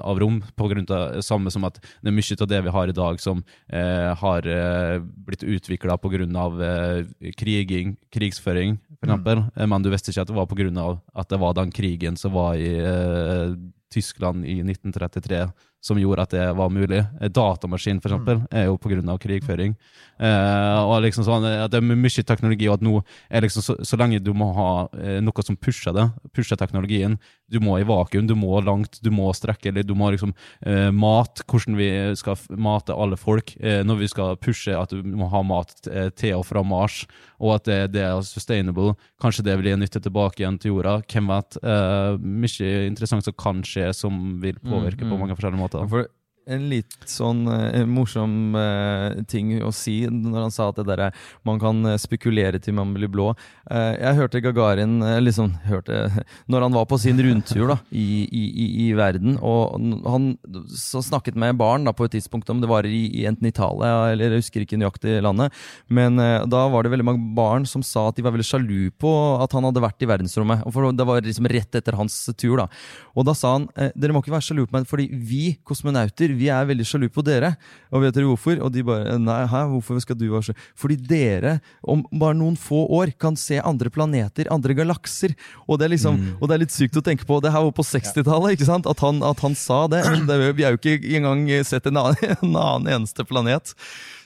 [0.03, 2.91] av rom, på grunn av samme som at det er mye av det vi har
[2.91, 5.97] i dag som eh, har eh, blitt utvikla
[6.39, 10.49] av eh, kriging, krigsføring, eksempel, Eh, men du visste ikke at det var
[10.81, 13.55] av at det var den krigen som var i eh,
[13.91, 15.45] Tyskland i 1933
[15.81, 17.01] som gjorde at det var mulig.
[17.33, 18.77] Datamaskin, for eksempel, er jo
[19.09, 19.73] av krigføring.
[20.21, 23.65] Eh, og liksom sånn, eh, at det er mye teknologi, og at nå er liksom
[23.65, 24.71] så, så lenge du må ha
[25.01, 26.05] eh, noe som pusher det,
[26.37, 27.17] pusher teknologien,
[27.51, 30.33] du må i vakuum, du må langt, du må strekke, eller du må liksom
[30.65, 31.89] eh, mat, hvordan vi
[32.19, 36.09] skal mate alle folk, eh, når vi skal pushe at du må ha mat eh,
[36.15, 37.03] til og fra Mars,
[37.41, 38.95] og at det, det er sustainable.
[39.21, 41.59] Kanskje det blir nyttet tilbake igjen til jorda, hvem vet.
[41.61, 45.21] Eh, mye interessant som kan skje, som vil påvirke Mm, på mm.
[45.23, 45.85] mange forskjellige måter.
[45.89, 46.07] For
[46.51, 51.05] en litt sånn uh, morsom uh, ting å si når han sa at det der
[51.07, 53.31] er- man kan eh, spekulere til man blir blå.
[53.69, 56.09] Uh, jeg hørte Gagarin liksom hørte,
[56.51, 60.27] Når han var på sin rundtur da, i, i, i, i verden, og han
[60.75, 64.43] snakket med barn da, på et tidspunkt om det var i, enten Italia eller jeg
[64.43, 65.55] husker ikke nøyaktig landet,
[65.87, 66.19] men
[66.51, 69.11] da var det veldig mange barn som sa at de var veldig sjalu på
[69.43, 70.65] at han hadde vært i verdensrommet.
[70.73, 72.57] For Det var liksom rett etter hans tur.
[72.63, 72.67] da.
[73.15, 76.49] Og da sa han dere må ikke være sjalu på meg, fordi vi kosmonauter vi
[76.53, 77.53] er veldig sjalu på dere.
[77.93, 78.59] Og vet dere hvorfor?
[78.65, 80.63] Og de bare nei, hæ, hvorfor skal du være sjalu?
[80.83, 85.35] Fordi dere om bare noen få år kan se andre planeter, andre galakser.
[85.67, 87.41] Og det er liksom, og det er litt sykt å tenke på.
[87.43, 88.89] Det her var på 60-tallet, ikke sant?
[88.89, 90.03] At han, at han sa det.
[90.09, 93.75] Men det, vi har jo ikke engang sett en annen, en annen eneste planet.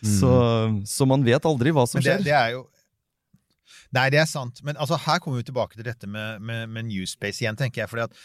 [0.05, 0.31] Så,
[0.85, 2.65] så man vet aldri hva som Men det, det er jo
[3.95, 4.59] Nei, det er sant.
[4.65, 7.91] Men altså, her kommer vi tilbake til dette med, med, med Newspace igjen, tenker jeg.
[7.91, 8.17] fordi at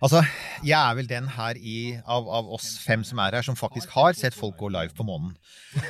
[0.00, 0.22] Altså,
[0.64, 1.76] Jeg er vel den her i,
[2.08, 5.04] av, av oss fem som er her, som faktisk har sett folk gå live på
[5.04, 5.34] månen.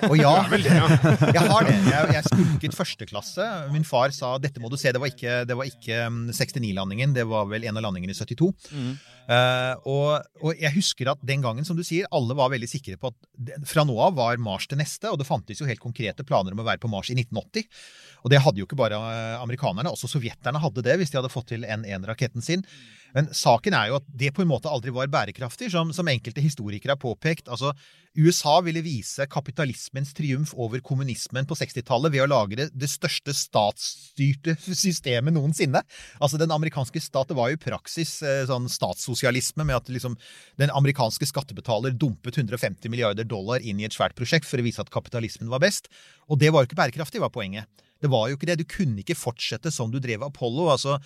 [0.09, 0.33] Og ja,
[1.37, 1.77] jeg har det.
[1.87, 3.47] Jeg, jeg skulket første klasse.
[3.75, 4.91] Min far sa dette må du se.
[4.91, 5.37] Det var ikke,
[5.71, 8.51] ikke mm, 69-landingen, det var vel en av landingene i 72.
[9.31, 12.99] Eh, og, og jeg husker at den gangen, som du sier, alle var veldig sikre
[12.99, 16.27] på at fra nå av var Mars det neste, og det fantes jo helt konkrete
[16.27, 17.69] planer om å være på Mars i 1980.
[18.25, 21.33] Og det hadde jo ikke bare eh, amerikanerne, også sovjeterne hadde det hvis de hadde
[21.33, 22.67] fått til N1-raketten sin.
[23.17, 26.43] Men saken er jo at det på en måte aldri var bærekraftig, som, som enkelte
[26.45, 27.51] historikere har påpekt.
[27.51, 27.73] Altså,
[28.19, 33.35] USA ville vise kapitalismens triumf over kommunismen på 60-tallet ved å lage det, det største
[33.37, 35.83] statsstyrte systemet noensinne.
[36.19, 40.17] Altså, Den amerikanske stat var jo i praksis eh, sånn statssosialisme, med at liksom,
[40.61, 44.83] den amerikanske skattebetaler dumpet 150 milliarder dollar inn i et svært prosjekt for å vise
[44.83, 45.91] at kapitalismen var best.
[46.31, 47.71] Og det var jo ikke bærekraftig, var poenget.
[48.01, 48.61] Det var jo ikke det.
[48.63, 50.71] Du kunne ikke fortsette som du drev Apollo.
[50.73, 50.99] altså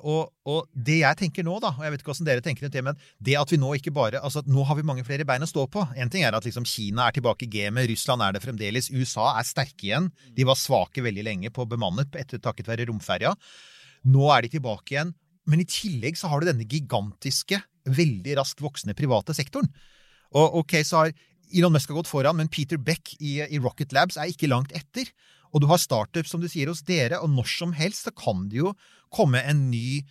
[0.00, 2.76] og, og det jeg tenker nå, da, og jeg vet ikke hvordan dere tenker rundt
[2.78, 5.44] det, men det at vi nå ikke bare altså Nå har vi mange flere bein
[5.44, 5.82] å stå på.
[6.00, 9.34] En ting er at liksom Kina er tilbake i gamet, Russland er det fremdeles, USA
[9.36, 10.08] er sterke igjen.
[10.36, 13.34] De var svake veldig lenge på bemannet etter takket være romferja.
[14.08, 15.12] Nå er de tilbake igjen.
[15.48, 19.70] Men i tillegg så har du denne gigantiske, veldig raskt voksende private sektoren.
[20.36, 21.14] Og ok, så har
[21.56, 24.74] Elon Musk har gått foran, men Peter Beck i, i Rocket Labs er ikke langt
[24.76, 25.08] etter.
[25.52, 28.48] Og du har startup, som du sier, hos dere, og når som helst så kan
[28.52, 28.74] det jo
[29.14, 30.02] komme en ny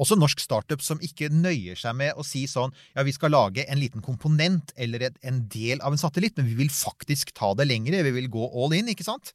[0.00, 3.64] også norsk startup som ikke nøyer seg med å si sånn ja, vi skal lage
[3.64, 7.68] en liten komponent eller en del av en satellitt, men vi vil faktisk ta det
[7.68, 8.04] lengre.
[8.04, 9.32] Vi vil gå all in, ikke sant?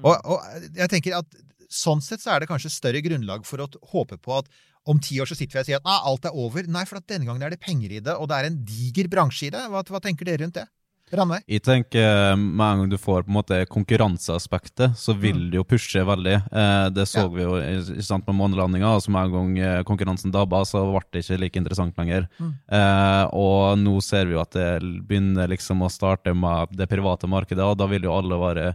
[0.00, 1.40] Og, og jeg tenker at
[1.70, 4.48] sånn sett så er det kanskje større grunnlag for å håpe på at
[4.88, 6.64] om ti år så sitter vi og sier at alt er over.
[6.64, 9.10] Nei, for at denne gangen er det penger i det, og det er en diger
[9.12, 9.66] bransje i det.
[9.68, 10.64] Hva, hva tenker dere rundt det?
[11.12, 11.42] Ranveig?
[11.50, 15.64] Jeg tenker Med en gang du får på en måte konkurranseaspektet, så vil det jo
[15.66, 16.36] pushe veldig.
[16.52, 17.28] Eh, det så Ja.
[17.28, 18.94] vi jo ikke sant, med månelandinga.
[18.94, 22.28] Altså med en gang eh, konkurransen dabba, så ble det ikke like interessant lenger.
[22.40, 27.26] Eh, og nå ser vi jo at det begynner liksom å starte med det private
[27.26, 28.74] markedet, og da vil jo alle være eh,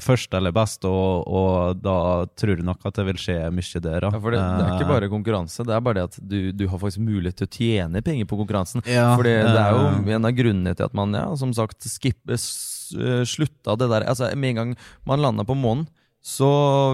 [0.00, 4.06] først eller best, og, og da tror jeg nok at det vil skje mye der.
[4.08, 6.38] Ja, for det, det er ikke Eh, bare konkurranse, det er bare det at du,
[6.52, 8.84] du har faktisk mulighet til å tjene penger på konkurransen.
[8.88, 11.86] Ja, for det, er jo eh, en av grunnene til at man ja, som sagt
[11.90, 14.74] skipper, eh, slutta det der altså Med en gang
[15.08, 15.86] man landa på månen,
[16.26, 16.46] så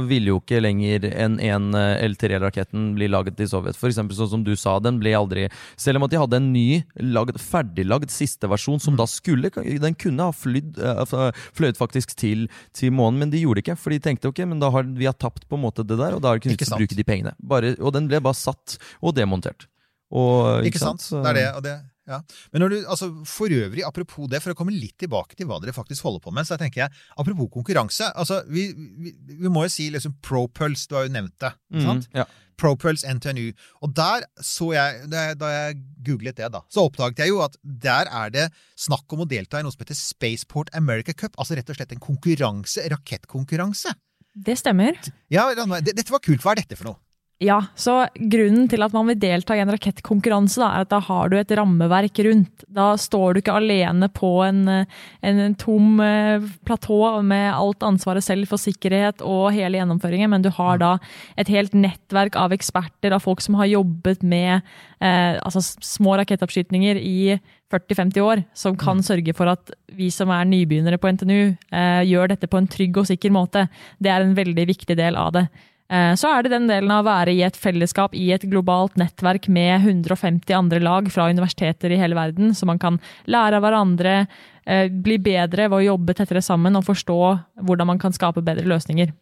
[0.04, 3.78] ville jo ikke lenger en, en eh, L3-raketten bli laget i Sovjet.
[3.80, 5.46] For eksempel sånn som du sa, den ble aldri
[5.80, 9.48] Selv om at de hadde en ny, lagd, ferdiglagd siste versjon, som da skulle
[9.80, 11.22] Den kunne ha flydd, eh,
[11.56, 12.44] fløyet faktisk til,
[12.76, 13.78] til månen, men de gjorde det ikke.
[13.80, 16.18] For de tenkte ok, men da har vi har tapt på en måte det der,
[16.18, 17.32] og da har de ikke Ikke nytt å bruke de pengene.
[17.40, 19.64] Bare, og den ble bare satt og demontert.
[20.12, 21.00] Og, Ikke sant?
[21.00, 21.48] Så- Det er det.
[21.56, 21.78] Og det
[22.12, 22.20] ja.
[22.52, 25.58] Men når du, altså for øvrig, apropos det, for å komme litt tilbake til hva
[25.62, 29.64] dere faktisk holder på med, så tenker jeg, apropos konkurranse altså Vi, vi, vi må
[29.66, 31.52] jo si liksom ProPulse, du har jo nevnt det.
[31.74, 32.08] Mm, sant?
[32.16, 32.26] Ja.
[32.60, 33.50] ProPulse NTNU.
[33.82, 38.10] Og der så jeg, da jeg, googlet det, da, så oppdaget jeg jo at der
[38.10, 38.46] er det
[38.78, 41.36] snakk om å delta i noe som heter Spaceport America Cup.
[41.38, 43.94] Altså rett og slett en konkurranse, rakettkonkurranse.
[44.32, 44.96] Det stemmer.
[45.32, 45.50] Ja,
[45.84, 46.40] dette var kult.
[46.44, 47.01] Hva er dette for noe?
[47.42, 51.00] Ja, så grunnen til at man vil delta i en rakettkonkurranse, da, er at da
[51.02, 52.62] har du et rammeverk rundt.
[52.70, 58.22] Da står du ikke alene på en, en, en tom eh, platå med alt ansvaret
[58.22, 60.92] selv for sikkerhet og hele gjennomføringen, men du har da
[61.40, 64.60] et helt nettverk av eksperter, av folk som har jobbet med
[65.02, 67.40] eh, altså små rakettoppskytninger i
[67.72, 72.34] 40-50 år, som kan sørge for at vi som er nybegynnere på NTNU, eh, gjør
[72.34, 73.66] dette på en trygg og sikker måte.
[73.98, 75.46] Det er en veldig viktig del av det.
[75.90, 78.96] Eh, Så er det den delen av å være i et fellesskap i et globalt
[79.00, 83.62] nettverk med 150 andre lag fra universiteter i hele verden, så man kan lære av
[83.62, 84.26] hverandre,
[84.66, 87.18] eh, bli bedre ved å jobbe tettere sammen og forstå
[87.60, 89.12] hvordan man kan skape bedre løsninger.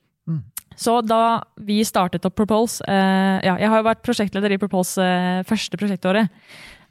[0.77, 5.45] Så da vi startet opp Propulse eh, ja, Jeg har jo vært prosjektleder i Propulse
[5.45, 6.31] første prosjektåret.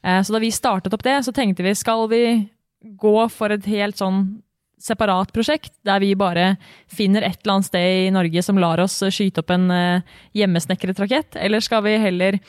[0.04, 2.50] Så da vi startet opp det, så tenkte vi skal vi
[2.96, 4.42] gå for et helt sånn
[4.80, 6.54] separat prosjekt, der vi bare
[6.92, 11.02] finner et eller annet sted i Norge som lar oss skyte opp en eh, hjemmesnekret
[11.04, 12.40] rakett, eller skal vi heller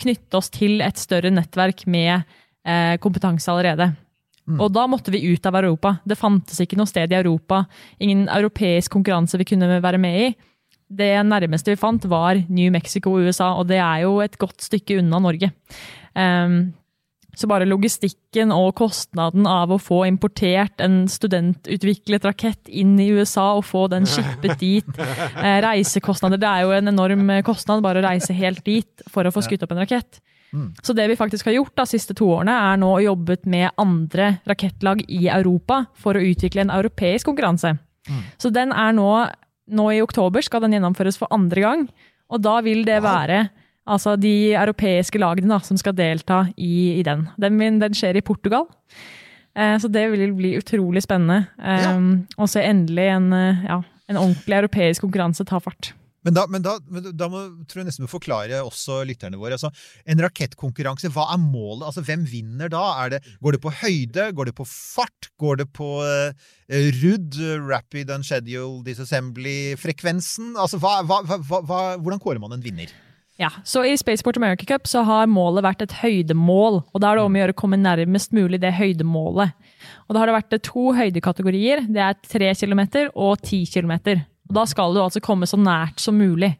[0.00, 3.92] knytte oss til et større nettverk med eh, kompetanse allerede?
[4.58, 5.96] Og da måtte vi ut av Europa.
[6.02, 7.64] Det fantes ikke noe sted i Europa,
[8.02, 10.30] ingen europeisk konkurranse vi kunne være med i.
[10.90, 14.64] Det nærmeste vi fant, var New Mexico og USA, og det er jo et godt
[14.64, 15.52] stykke unna Norge.
[16.18, 16.72] Ehm,
[17.40, 23.54] så bare logistikken og kostnaden av å få importert en studentutviklet rakett inn i USA
[23.56, 24.90] og få den skippet dit,
[25.44, 29.32] eh, reisekostnader Det er jo en enorm kostnad bare å reise helt dit for å
[29.32, 30.20] få skutt opp en rakett.
[30.82, 34.40] Så det vi faktisk har gjort de siste to årene, er nå jobbet med andre
[34.48, 37.76] rakettlag i Europa for å utvikle en europeisk konkurranse.
[38.40, 39.10] Så den er nå,
[39.70, 41.86] nå i oktober skal den gjennomføres for andre gang,
[42.30, 43.44] og da vil det være
[43.90, 47.26] altså de europeiske lagene da, som skal delta i, i den.
[47.40, 47.80] den.
[47.82, 48.68] Den skjer i Portugal.
[49.56, 51.48] Eh, Så det vil bli utrolig spennende.
[51.58, 55.92] Um, Og se endelig en, eh, ja, en ordentlig europeisk konkurranse ta fart.
[56.20, 59.56] Men da, men da, men da må, tror jeg nesten må forklare også lytterne våre.
[59.56, 59.70] Altså,
[60.04, 61.86] en rakettkonkurranse, hva er målet?
[61.88, 62.82] Altså, hvem vinner da?
[63.08, 64.26] Det, går det på høyde?
[64.36, 65.30] Går det på fart?
[65.40, 66.50] Går det på eh,
[67.00, 70.58] RUD, Rapid Unscheduled Disassembly-frekvensen?
[70.60, 72.92] Altså, hva, hva, hva, hvordan kårer man en vinner?
[73.40, 76.82] Ja, så I Spaceport America Cup så har målet vært et høydemål.
[76.92, 79.54] og Da er det om å gjøre å komme nærmest mulig det høydemålet.
[80.08, 81.86] Og Da har det vært to høydekategorier.
[81.88, 82.82] Det er 3 km
[83.14, 83.94] og 10 km.
[84.50, 86.56] Og Da skal du altså komme så nært som mulig.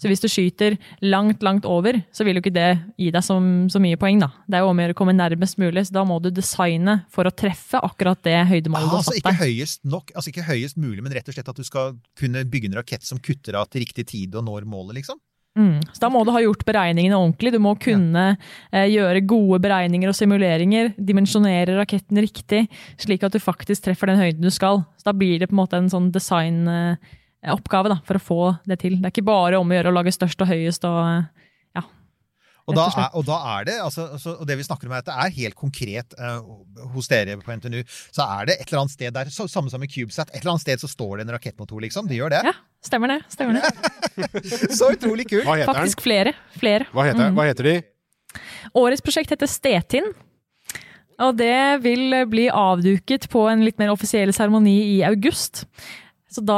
[0.00, 3.36] Så hvis du skyter langt, langt over, så vil jo ikke det gi deg så,
[3.68, 4.18] så mye poeng.
[4.18, 4.30] da.
[4.48, 7.02] Det er jo om å gjøre å komme nærmest mulig, så da må du designe
[7.12, 9.42] for å treffe akkurat det høydemålet du Ah, har altså, satt ikke deg.
[9.44, 12.70] høyest nok, altså ikke høyest mulig, men rett og slett at du skal kunne bygge
[12.72, 15.20] en rakett som kutter av til riktig tid og når målet, liksom?
[15.54, 15.78] Mm.
[15.94, 17.52] Så da må du ha gjort beregningene ordentlig.
[17.54, 18.24] Du må kunne
[18.72, 20.90] eh, gjøre gode beregninger og simuleringer.
[20.98, 22.64] Dimensjonere raketten riktig,
[23.00, 24.82] slik at du faktisk treffer den høyden du skal.
[24.98, 28.80] Så da blir det på en måte en sånn designoppgave eh, for å få det
[28.82, 28.98] til.
[28.98, 31.43] Det er ikke bare om å gjøre å lage størst og høyest og eh, ja.
[32.64, 35.02] Og da, er, og da er det, altså, altså, og det vi snakker om er
[35.02, 36.38] at det er helt konkret uh,
[36.94, 37.82] hos dere på NTNU,
[38.14, 40.54] så er det et eller annet sted der, så, samme som i CubeSat, et eller
[40.54, 42.08] annet sted så står det en rakettmotor, liksom.
[42.08, 42.40] De gjør det.
[42.48, 42.54] ja,
[42.84, 43.18] stemmer det.
[43.34, 43.72] Stemmer det.
[44.78, 45.44] Så utrolig kult!
[45.44, 45.80] Hva heter den?
[45.82, 46.32] Faktisk flere.
[46.56, 46.88] flere.
[46.94, 47.74] Hva heter, hva heter de?
[48.80, 50.08] Årets prosjekt heter Stetin.
[51.22, 55.66] Og det vil bli avduket på en litt mer offisiell seremoni i august.
[56.34, 56.56] Så da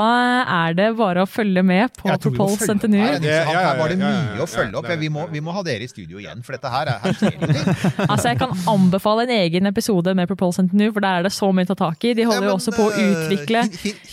[0.49, 3.99] er det bare å følge med på Propulse følge- Her, ja, ja, her var det
[4.01, 4.89] mye å følge opp.
[5.03, 7.37] Vi må, vi må ha dere i studio igjen, for dette her, er, her skjer
[7.37, 7.67] ingenting.
[8.11, 11.51] Altså, jeg kan anbefale en egen episode med Propulse NTNU, for der er det så
[11.53, 12.15] mye å ta tak i.
[12.17, 13.65] De holder jo også på å eh, utvikle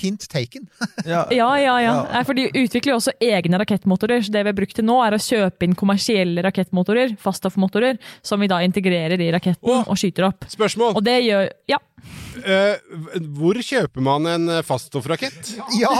[0.01, 0.68] hint- taken.
[1.14, 1.95] Ja, Ja, ja, ja.
[2.28, 4.24] For de utvikler jo også egne rakettmotorer.
[4.26, 8.39] Så det vi har brukt til nå, er å kjøpe inn kommersielle rakettmotorer, faststoffmotorer, som
[8.43, 10.45] vi da integrerer i raketten og skyter opp.
[10.51, 10.95] Spørsmål.
[10.99, 11.80] Og det gjør Ja.
[12.42, 12.96] Eh,
[13.36, 15.54] hvor kjøper man en eh, faststoffrakett?
[15.80, 15.92] Ja!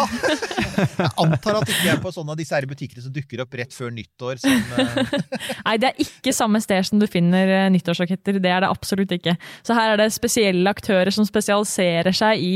[0.74, 3.54] Jeg antar at det ikke er på sånne av disse her butikkene som dukker opp
[3.60, 4.42] rett før nyttår.
[4.42, 5.14] Som, uh...
[5.68, 8.40] Nei, det er ikke samme sted som du finner nyttårsraketter.
[8.44, 9.36] Det er det absolutt ikke.
[9.66, 12.56] Så her er det spesielle aktører som spesialiserer seg i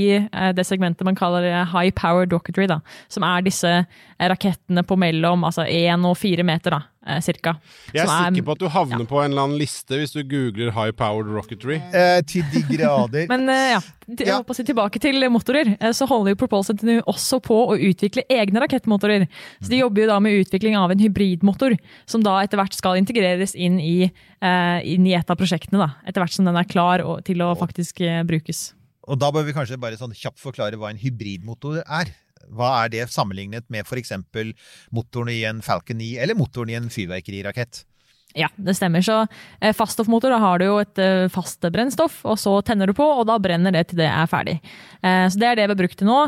[0.58, 2.80] det segmentet man kaller high powered docketry, da.
[3.14, 3.74] Som er disse
[4.18, 7.56] rakettene på mellom altså 1 og 4 meter, da, eh, cirka.
[7.94, 10.22] Jeg er Som sikker på at du havner på en eller annen liste hvis du
[10.24, 11.80] googler high powered rocketry.
[11.94, 13.28] eh, til de grader.
[13.32, 14.38] Men eh, ja, til- jeg Ja.
[14.42, 15.78] håper å si tilbake til motorer.
[15.80, 16.78] eh, Så holder jo Propulsion
[17.08, 19.28] også på å utvikle egne rakettmotorer.
[19.62, 22.98] Så de jobber jo da med utvikling av en hybridmotor, som da etter hvert skal
[23.00, 25.80] integreres inn i, eh, inn i et av prosjektene.
[25.80, 28.74] da, Etter hvert som den er klar og, til å faktisk eh, brukes.
[29.08, 32.12] Og da bør vi kanskje bare sånn kjapt forklare hva en hybridmotor er.
[32.56, 34.14] Hva er det sammenlignet med f.eks.
[34.96, 37.84] motoren i en Falcon 9 eller motoren i en fyrverkerirakett?
[38.38, 39.02] Ja, det stemmer.
[39.02, 39.22] Så
[39.62, 43.06] eh, faststoffmotor, da har du jo et eh, fast brennstoff, og så tenner du på,
[43.06, 44.60] og da brenner det til det er ferdig.
[45.02, 46.20] Eh, så det er det vi har brukt til nå.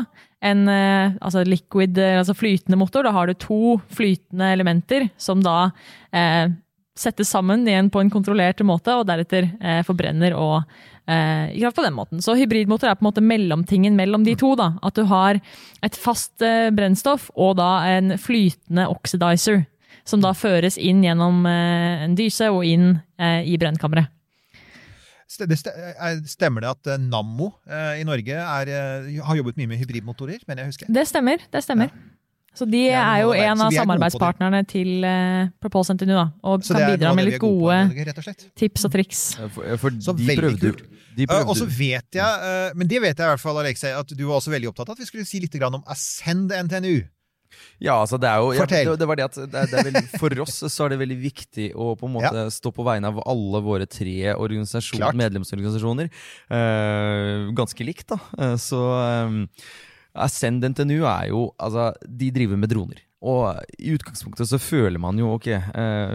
[0.50, 5.70] En eh, altså liquid, altså flytende motor, da har du to flytende elementer som da
[6.98, 10.62] settes sammen igjen på en kontrollert måte, og deretter eh, forbrenner og
[11.06, 12.20] eh, i kraft på den måten.
[12.24, 14.54] Så hybridmotor er på en måte mellomtingen mellom de to.
[14.58, 15.40] da, At du har
[15.86, 19.64] et fast eh, brennstoff og da en flytende oxidizer
[20.04, 24.10] som da føres inn gjennom eh, en dyse og inn eh, i brennkammeret.
[25.40, 28.72] Er- Stemmer det at eh, Nammo eh, i Norge er,
[29.24, 30.90] har jobbet mye med hybridmotorer, mener jeg husker?
[30.90, 31.38] Det stemmer.
[31.54, 31.92] det stemmer.
[32.56, 36.64] Så de er er jo en av er samarbeidspartnerne til uh, Propulse NTNU, da, og
[36.66, 39.20] Så kan bidra med litt gode på, gode rett og tips og triks.
[39.38, 40.82] Eh, For, for Så de veldig prøvde, kult.
[41.16, 43.94] De Eh, Og så vet jeg, uh, men det vet jeg i hvert fall, Alexei,
[43.94, 46.50] at du var også veldig opptatt av at vi skulle si litt grann om Ascend
[46.50, 47.02] NTNU.
[47.82, 50.02] Ja, altså det er jo ja, det, det var det at det det er veldig,
[50.20, 53.20] For oss så er det veldig viktig å på en måte stå på vegne av
[53.24, 56.10] alle våre tre medlemsorganisasjoner.
[56.50, 58.20] eh, ganske likt, da.
[58.38, 58.80] Eh, så
[59.26, 59.40] um,
[60.14, 63.00] Ascend NTNU er jo Altså, de driver med droner.
[63.20, 66.12] Og i utgangspunktet så føler man jo ok, eh,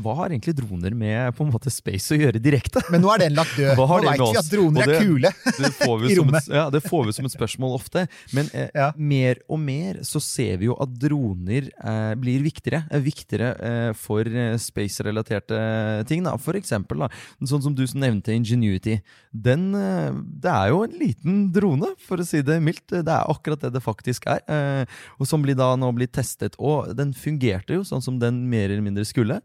[0.00, 2.80] hva har egentlig droner med på en måte space å gjøre direkte?
[2.88, 3.74] Men nå er den lagt død.
[3.80, 5.32] Nå veit vi at droner det, er kule.
[5.66, 6.46] Det får vi, I som rommet.
[6.48, 8.06] et, ja, det får vi som et spørsmål ofte.
[8.36, 8.86] Men eh, Ja.
[8.96, 12.86] mer og mer så ser vi jo at droner eh, blir viktigere.
[12.88, 15.60] Er viktigere eh, for eh, space-relaterte
[16.08, 16.24] ting.
[16.24, 16.38] Da.
[16.40, 17.10] For eksempel, da,
[17.44, 18.96] sånn som du nevnte Ingenuity.
[19.32, 20.08] Den, eh,
[20.40, 22.88] det er jo en liten drone, for å si det mildt.
[22.96, 24.40] Det er akkurat det det faktisk er.
[24.48, 26.45] Eh, og som blir da nå blir testet.
[26.62, 29.40] Og den fungerte jo sånn som den mer eller mindre skulle.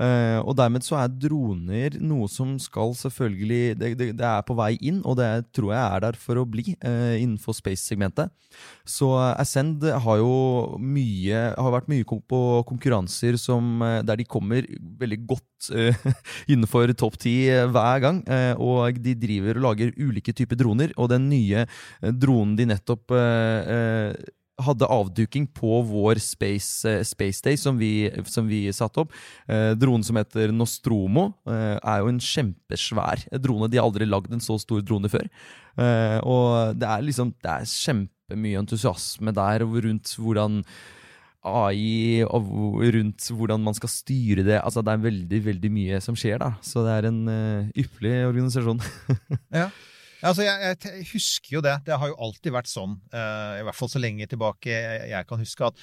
[0.00, 4.52] Eh, og dermed så er droner noe som skal selvfølgelig Det, det, det er på
[4.58, 8.32] vei inn, og det tror jeg er der for å bli eh, innenfor space-segmentet.
[8.88, 14.68] Så Ascend har jo mye Har vært mye på konkurranser som, eh, der de kommer
[15.00, 16.06] veldig godt uh,
[16.52, 18.22] innenfor topp ti eh, hver gang.
[18.28, 22.68] Eh, og de driver og lager ulike typer droner, og den nye eh, dronen de
[22.72, 28.66] nettopp eh, eh, hadde avduking på vår Space, eh, space Day som vi, som vi
[28.72, 29.12] satte opp.
[29.48, 33.68] Eh, dronen som heter Nostromo, eh, er jo en kjempesvær drone.
[33.70, 35.28] De har aldri lagd en så stor drone før.
[35.76, 40.64] Eh, og det er liksom Det er kjempemye entusiasme der rundt hvordan
[41.46, 42.48] AI og
[42.80, 44.60] rundt hvordan man skal styre det.
[44.62, 46.54] Altså Det er veldig veldig mye som skjer, da.
[46.64, 48.80] Så det er en eh, ypperlig organisasjon.
[49.52, 49.70] Ja.
[50.26, 51.76] Altså, jeg, jeg husker jo det.
[51.86, 55.26] Det har jo alltid vært sånn, uh, i hvert fall så lenge tilbake jeg, jeg
[55.28, 55.78] kan huske, at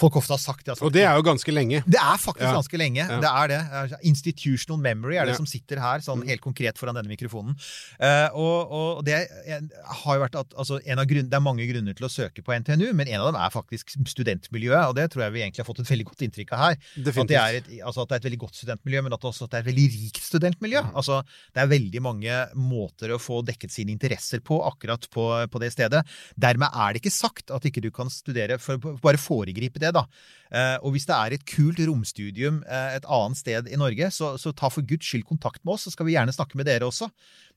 [0.00, 0.78] folk ofte har sagt det.
[0.80, 1.82] Og det er jo ganske lenge.
[1.84, 2.54] Det er faktisk Ja.
[2.56, 3.02] ganske lenge.
[3.04, 3.18] Ja.
[3.20, 3.60] Det er det.
[3.82, 5.40] Altså, Institutional memory er det Ja.
[5.42, 7.56] som sitter her, sånn helt konkret foran denne mikrofonen.
[8.00, 11.66] Uh, og, og det har jo vært at altså, en av grunn, Det er mange
[11.68, 14.88] grunner til å søke på NTNU, men en av dem er faktisk studentmiljøet.
[14.88, 16.78] Og det tror jeg vi egentlig har fått et veldig godt inntrykk av her.
[16.80, 19.44] At det, er et, altså at det er et veldig godt studentmiljø, men at, også
[19.46, 20.82] at det er et veldig rikt studentmiljø.
[20.94, 21.20] Altså,
[21.54, 25.72] det er veldig mange måter å få dekket sine interesser på akkurat på, på det
[25.74, 26.04] stedet.
[26.36, 30.04] Dermed er det ikke sagt at ikke du kan studere, for bare foregripe det, da.
[30.50, 34.34] Eh, og hvis det er et kult romstudium eh, et annet sted i Norge, så,
[34.40, 36.88] så ta for guds skyld kontakt med oss, så skal vi gjerne snakke med dere
[36.88, 37.10] også.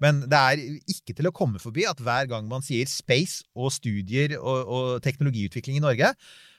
[0.04, 0.64] Men det er
[0.94, 5.06] ikke til å komme forbi at hver gang man sier space og studier og, og
[5.06, 6.14] teknologiutvikling i Norge,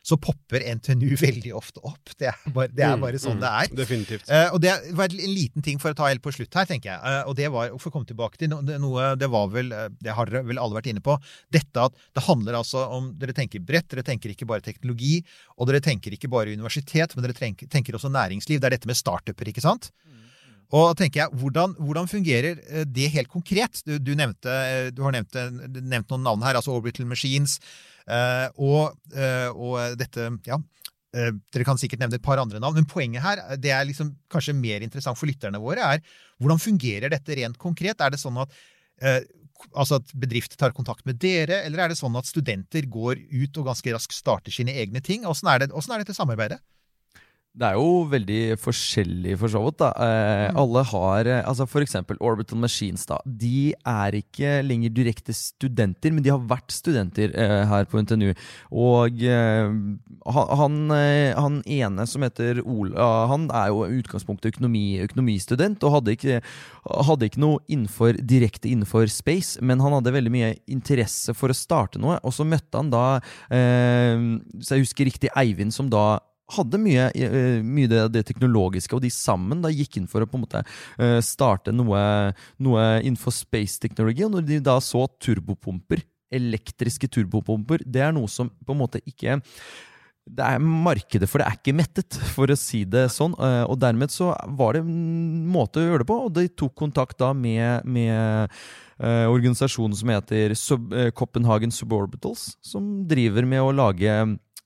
[0.05, 2.13] så popper NTNU veldig ofte opp.
[2.19, 3.71] Det er bare, det er bare sånn det er.
[3.73, 4.29] Definitivt.
[4.29, 6.93] Uh, og det var en liten ting for å ta helt på slutt her, tenker
[6.93, 7.01] jeg.
[7.01, 9.87] Uh, og det var, for å komme tilbake til noe, noe Det var vel eh,
[10.03, 11.17] Det har vel alle vært inne på.
[11.53, 13.89] Dette at det handler altså om Dere tenker bredt.
[13.93, 15.17] Dere tenker ikke bare teknologi.
[15.57, 18.61] Og dere tenker ikke bare universitet, men dere tenker, tenker også næringsliv.
[18.61, 19.91] Det er dette med startuper, ikke sant?
[20.75, 22.59] Og da tenker jeg, hvordan, hvordan fungerer
[22.91, 23.83] det helt konkret?
[23.87, 24.55] Du, du, nevnte,
[24.97, 25.37] du har nevnt,
[25.79, 27.61] nevnt noen navn her, altså Orbital Machines.
[28.09, 30.59] Eh, og, eh, og dette Ja.
[31.15, 34.15] eh, Dere kan sikkert nevne et par andre navn, men poenget her, det er liksom
[34.31, 36.01] kanskje mer interessant for lytterne våre, er
[36.41, 38.01] hvordan fungerer dette rent konkret?
[38.01, 38.51] Er det sånn at
[39.75, 43.57] Altså at bedrifter tar kontakt med dere, eller er det sånn at studenter går ut
[43.59, 45.23] og ganske raskt starter sine egne ting?
[45.25, 46.59] Åssen er, det- hvordan er dette samarbeidet?
[47.55, 49.79] Det er jo veldig forskjellig for så vidt.
[49.79, 49.93] da.
[49.95, 50.57] Eh, Mm.
[50.59, 53.07] Alle har eh, altså For eksempel Orbital Machines.
[53.07, 53.19] da.
[53.25, 58.35] De er ikke lenger direkte studenter, men de har vært studenter eh, her på NTNU.
[58.73, 59.71] Og eh,
[60.27, 65.83] han, han, eh, han ene som heter Ola, han er jo i utgangspunktet økonomi, økonomistudent
[65.85, 66.43] og hadde ikke,
[67.07, 71.57] hadde ikke noe innenfor, direkte innenfor space, men han hadde veldig mye interesse for å
[71.57, 72.19] starte noe.
[72.25, 74.19] Og så møtte han da, eh,
[74.59, 76.19] hvis jeg husker riktig, Eivind, som da
[76.53, 80.29] hadde mye, eh, mye det, det teknologiske, og de sammen da gikk inn for å
[80.29, 80.61] på en måte
[80.99, 84.27] eh, starte noe, noe innenfor space technology.
[84.27, 89.03] Og når de da så turbopumper, elektriske turbopumper, det er noe som på en måte
[89.09, 89.41] ikke
[90.25, 93.35] det er markedet for det er ikke mettet, for å si det sånn.
[93.37, 96.75] Eh, Og dermed så var det en måte å gjøre det på, og de tok
[96.81, 98.51] kontakt da med, med
[98.95, 104.13] organisasjonen som heter Sub, Copenhagen Suborbitals, som driver med å lage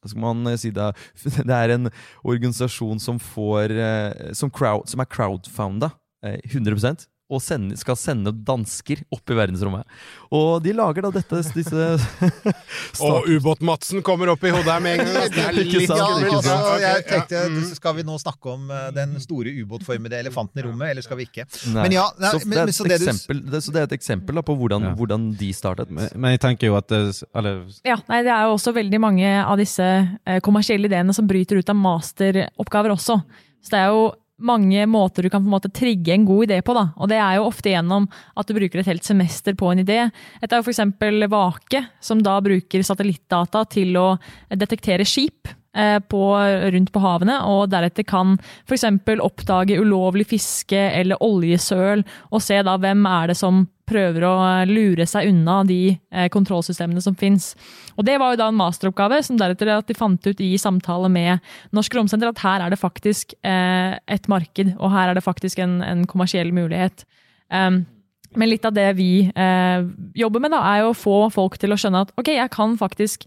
[0.06, 0.92] skal man si det,
[1.48, 1.90] det er en
[2.22, 5.90] organisasjon som får eh, Som, crowd, som er crowdfunda
[6.24, 9.84] eh, 100 og sende, skal sende dansker opp i verdensrommet.
[10.32, 11.88] Og de lager da dette disse
[13.04, 15.28] Og Ubåt-Madsen kommer opp i hodet her med en gang.
[15.34, 17.62] Det er litt Ja, altså, jeg tenkte, Mm.
[17.76, 21.26] Skal vi nå snakke om eh, den store ubåtformede elefanten i rommet, eller skal vi
[21.28, 21.44] ikke?
[21.72, 23.80] Men ja, nei, så, det er men et så det du- eksempel, det, så det
[23.80, 24.94] er et eksempel da, på hvordan, Ja.
[24.98, 25.90] hvordan de startet.
[25.94, 27.00] Men, men jeg tenker jo at det,
[27.36, 31.28] Eller Ja, nei, Det er jo også veldig mange av disse eh, kommersielle ideene som
[31.30, 33.20] bryter ut av masteroppgaver også.
[33.64, 34.02] Så det er jo
[34.38, 36.74] mange måter du kan på en måte trigge en god idé på.
[36.74, 39.82] da, og Det er jo ofte gjennom at du bruker et helt semester på en
[39.84, 40.10] idé.
[40.42, 40.80] Et er f.eks.
[41.28, 44.08] Vake, som da bruker satellittdata til å
[44.50, 45.48] detektere skip
[46.10, 46.22] på,
[46.74, 48.86] rundt på havene, og deretter kan f.eks.
[49.22, 52.02] oppdage ulovlig fiske eller oljesøl,
[52.32, 54.34] og se da hvem er det som prøver å
[54.68, 57.52] lure seg unna de eh, kontrollsystemene som fins.
[57.96, 61.10] Og Det var jo da en masteroppgave, som deretter at de fant ut i samtale
[61.12, 61.44] med
[61.76, 65.62] Norsk Romsenter at her er det faktisk eh, et marked, og her er det faktisk
[65.64, 67.06] en, en kommersiell mulighet.
[67.48, 67.86] Um,
[68.36, 69.84] men litt av det vi eh,
[70.18, 72.76] jobber med, da, er jo å få folk til å skjønne at ok, jeg kan
[72.80, 73.24] faktisk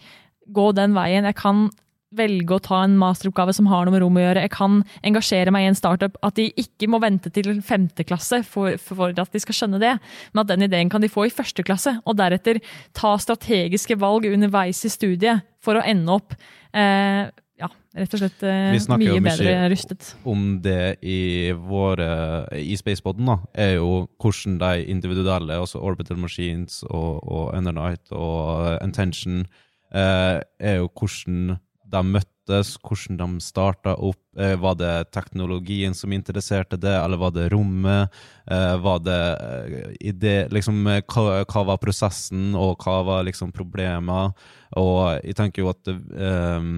[0.52, 1.26] gå den veien.
[1.26, 1.70] Jeg kan
[2.16, 4.44] velge å ta en masteroppgave som har noe med rom å gjøre.
[4.46, 6.18] Jeg kan engasjere meg i en startup.
[6.26, 9.96] At de ikke må vente til femte klasse for, for at de skal skjønne det,
[10.34, 11.98] men at den ideen kan de få i første klasse.
[12.06, 12.62] Og deretter
[12.98, 16.36] ta strategiske valg underveis i studiet for å ende opp
[16.74, 17.30] eh,
[17.62, 20.12] ja, rett og slett eh, Vi snakker jo mye mye bedre rustet.
[20.26, 22.12] om det i våre
[22.58, 28.80] I Spaceboden, da, er jo hvordan de individuelle, altså Orbital Machines og, og Undernight og
[28.82, 29.46] Intention,
[29.94, 31.60] eh, er jo hvordan
[31.92, 34.20] de møttes, hvordan de starta opp.
[34.40, 38.14] Eh, var det teknologien som interesserte det, eller var det rommet?
[38.48, 44.32] Eh, var det eh, idé Liksom, hva, hva var prosessen, og hva var liksom problemer?
[44.80, 46.72] Og jeg tenker jo at eh,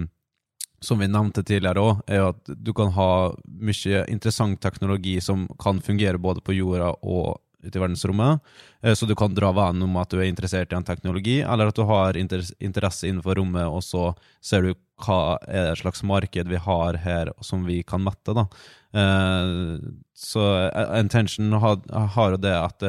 [0.84, 3.09] som vi nevnte tidligere òg, er at du kan ha
[3.45, 8.41] mye interessant teknologi som kan fungere både på jorda og ute i verdensrommet.
[8.84, 11.68] Eh, Så du kan dra vanen om at du er interessert i en teknologi, eller
[11.68, 16.47] at du har interesse innenfor rommet, og så ser du hva er det slags marked
[16.47, 18.34] vi har her som vi kan mette.
[18.34, 18.47] da.
[18.93, 19.78] Eh,
[20.14, 22.80] Så eh, intention har, jo det at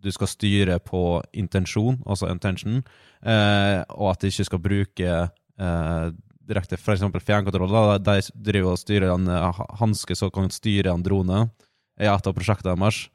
[0.00, 2.84] du skal styre på intensjon, altså intention,
[3.24, 5.14] og at du ikke skal bruke
[6.48, 7.98] direkte eksempel fjernkontroll.
[7.98, 9.26] De driver og styrer en
[9.80, 11.48] hanske som kan styre en drone
[11.98, 13.08] i et av prosjektene deres.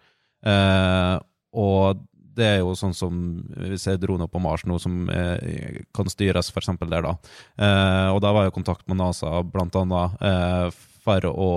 [0.45, 1.17] Eh,
[1.53, 2.01] og
[2.33, 3.17] det er jo sånn som
[3.53, 7.35] vi ser droner på Mars nå som eh, kan styres eksempel der, da.
[7.57, 11.49] Eh, og da var i kontakt med NASA blant annet eh, for å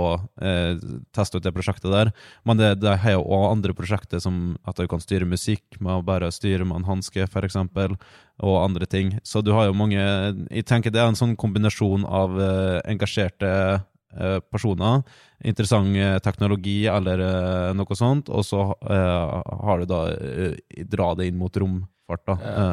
[0.43, 0.75] eh,
[1.15, 2.11] teste ut det prosjektet der.
[2.49, 6.01] Men det, det har jo også andre prosjekter som at du kan styre musikk med
[6.01, 7.95] å bare styre med en hanske, eksempel,
[8.43, 9.15] og andre ting.
[9.25, 13.53] Så du har jo mange Jeg tenker det er en sånn kombinasjon av eh, engasjerte
[14.51, 15.03] personer,
[15.45, 20.01] interessant eh, teknologi eller eh, noe sånt, og så eh, har du da
[20.89, 21.57] dra det inn mot
[22.09, 22.33] romfart, da.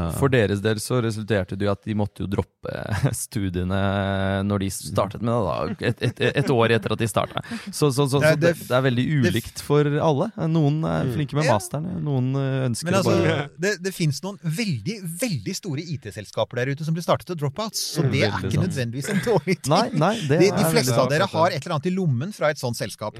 [0.09, 2.73] Eh, For deres del så resulterte det jo at de måtte jo droppe
[3.13, 5.87] studiene når de startet med det, da.
[5.89, 7.41] Et, et, et år etter at de starta.
[7.71, 10.29] Så, så, så, så Det- det, det- det er veldig ulikt for alle.
[10.49, 14.21] Noen er flinke med masteren, noen eh, ønsker Men altså, å bare det, det finnes
[14.23, 18.37] noen veldig veldig store IT-selskaper der ute som blir startet av dropouts, så det er
[18.47, 19.73] ikke nødvendigvis en dårlig ting.
[19.73, 22.49] Nei, nei, det de, de fleste av dere har et eller annet i lommen fra
[22.53, 23.17] et sånt selskap.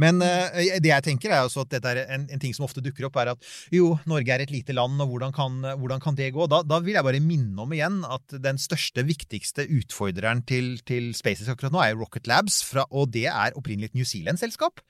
[0.00, 0.50] Men uh,
[0.82, 3.16] det jeg tenker er også at dette er en, en ting som ofte dukker opp,
[3.22, 6.46] er at jo, Norge er et lite land, og hvordan kan, hvordan kan det gå?
[6.50, 11.12] Da, da vil jeg bare minne om igjen at den største, viktigste utfordreren til, til
[11.16, 14.82] SpaceX akkurat nå er Rocket Labs, fra, og det er opprinnelig et New Zealand-selskap.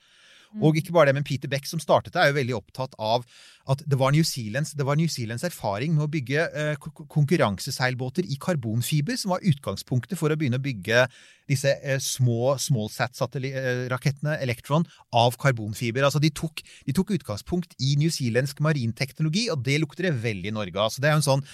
[0.61, 3.25] Og ikke bare det, men Peter Beck som startet det, er jo veldig opptatt av
[3.71, 8.27] at det var New Zealands, det var New Zealands erfaring med å bygge eh, konkurranseseilbåter
[8.27, 11.05] i karbonfiber som var utgangspunktet for å begynne å bygge
[11.49, 14.85] disse eh, små smallsat-rakettene, Electron,
[15.15, 16.03] av karbonfiber.
[16.07, 20.83] Altså de tok, de tok utgangspunkt i newzealandsk marinteknologi, og det lukter det veldig Norge
[20.83, 20.91] av.
[20.91, 21.45] Så det er jo en sånn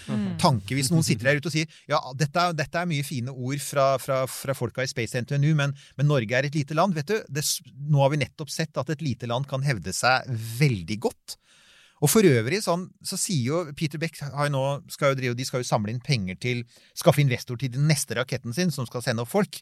[0.42, 3.62] tanke hvis noen sitter der ute og sier ja, dette dette er mye fine ord
[3.62, 6.98] fra, fra, fra folka i Space NTNU, men, men Norge er et lite land.
[6.98, 7.46] Vet du, det,
[7.90, 10.28] nå har vi nettopp sett at et lite land kan hevde seg
[10.60, 11.38] veldig godt.
[12.00, 14.22] Og for øvrig sånn, så sier jo Peter Beck
[14.52, 16.62] nå, skal jo drive, de skal jo samle inn penger til
[16.98, 19.60] skaffe investor til den neste raketten sin, som skal sende opp folk.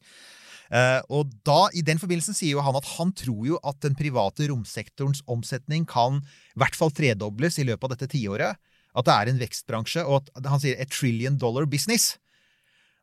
[0.68, 3.96] Uh, og da, i den forbindelsen sier jo han at han tror jo at den
[3.98, 8.60] private romsektorens omsetning kan i hvert fall tredobles i løpet av dette tiåret.
[8.98, 12.16] At det er en vekstbransje, og at han sier a trillion dollar business.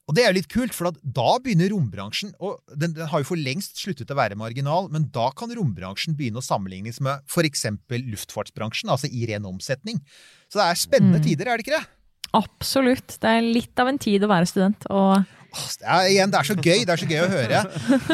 [0.05, 3.23] Og det er jo litt kult, for at da begynner rombransjen Og den, den har
[3.23, 7.25] jo for lengst sluttet å være marginal, men da kan rombransjen begynne å sammenlignes med
[7.25, 7.67] f.eks.
[7.89, 10.03] luftfartsbransjen, altså i ren omsetning.
[10.53, 11.87] Så det er spennende tider, er det ikke det?
[12.35, 13.17] Absolutt.
[13.23, 14.85] Det er litt av en tid å være student.
[14.93, 15.25] Og,
[15.55, 16.81] Det er, igjen, det er så gøy.
[16.85, 17.61] Det er så gøy å høre.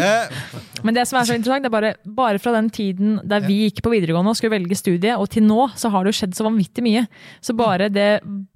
[0.00, 0.38] Eh,
[0.86, 3.58] men det som er så interessant, det er bare, bare fra den tiden der vi
[3.66, 6.36] gikk på videregående og skulle velge studie, og til nå, så har det jo skjedd
[6.38, 7.04] så vanvittig mye.
[7.44, 8.08] Så bare det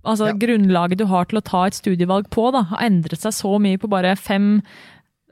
[0.05, 0.37] altså, Ja.
[0.45, 3.81] grunnlaget du har til å ta et studievalg på, da, har endret seg så mye
[3.81, 4.61] på bare fem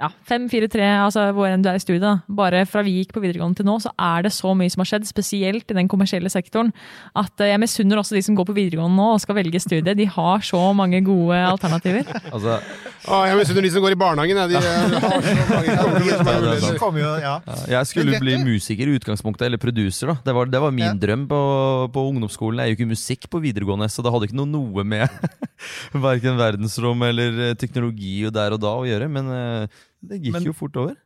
[0.03, 2.03] ja, fem, fire, tre, altså hvor enn du er i studiet.
[2.03, 2.17] da.
[2.29, 4.89] Bare fra vi gikk på videregående til nå, så er det så mye som har
[4.91, 6.73] skjedd, spesielt i den kommersielle sektoren,
[7.19, 9.95] at eh, jeg misunner også de som går på videregående nå og skal velge studie.
[9.97, 12.03] De har så mange gode alternativer.
[12.33, 12.59] Altså,
[13.03, 14.39] Å, jeg misunner de som går i barnehagen.
[14.39, 14.51] jeg.
[14.53, 16.79] De, eh, har så mange, muligheter.
[16.81, 17.33] kommer jo, ja.
[17.75, 20.13] jeg skulle bli musiker i utgangspunktet, eller producer.
[20.13, 20.93] da Det var, det var min Ja.
[21.07, 21.41] drøm på,
[21.93, 22.63] på ungdomsskolen.
[22.63, 25.09] Jeg er jo ikke musikk på videregående, så det hadde ikke noe, noe med
[26.09, 29.11] verken verdensrom eller eh, teknologi og der og da å gjøre.
[29.13, 29.29] Men
[30.03, 30.97] det gikk Men- jo fort over.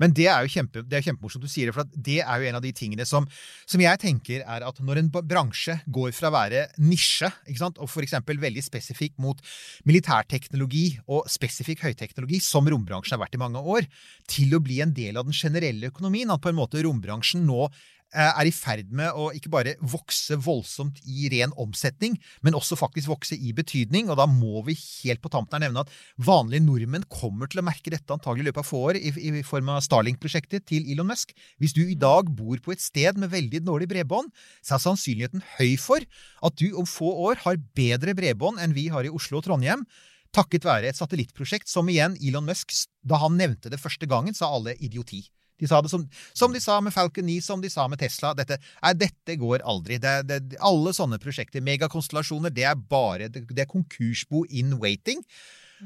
[0.00, 2.48] Men det er jo kjempe, det er kjempemorsomt du sier det, for det er jo
[2.50, 3.24] en av de tingene som,
[3.64, 7.80] som jeg tenker er at når en bransje går fra å være nisje, ikke sant,
[7.80, 8.18] og f.eks.
[8.28, 9.40] veldig spesifikk mot
[9.88, 13.88] militærteknologi og spesifikk høyteknologi, som rombransjen har vært i mange år,
[14.28, 17.70] til å bli en del av den generelle økonomien, at på en måte rombransjen nå
[18.10, 23.10] er i ferd med å ikke bare vokse voldsomt i ren omsetning, men også faktisk
[23.10, 24.10] vokse i betydning.
[24.10, 27.66] Og da må vi helt på tampen her nevne at vanlige nordmenn kommer til å
[27.66, 31.10] merke dette antagelig i løpet av få år i, i form av Starlink-prosjektet til Elon
[31.12, 31.34] Musk.
[31.62, 34.30] Hvis du i dag bor på et sted med veldig dårlig bredbånd,
[34.64, 36.04] så er sannsynligheten høy for
[36.46, 39.86] at du om få år har bedre bredbånd enn vi har i Oslo og Trondheim.
[40.34, 42.70] Takket være et satellittprosjekt som igjen Elon Musk,
[43.02, 45.24] da han nevnte det første gangen, sa alle idioti.
[45.60, 46.06] De sa det som,
[46.36, 48.32] som de sa med Falcon 9, som de sa med Tesla.
[48.38, 50.00] Dette, nei, dette går aldri.
[50.02, 55.22] Det, det, alle sånne prosjekter, megakonstellasjoner, det er bare det, det er konkursbo in waiting.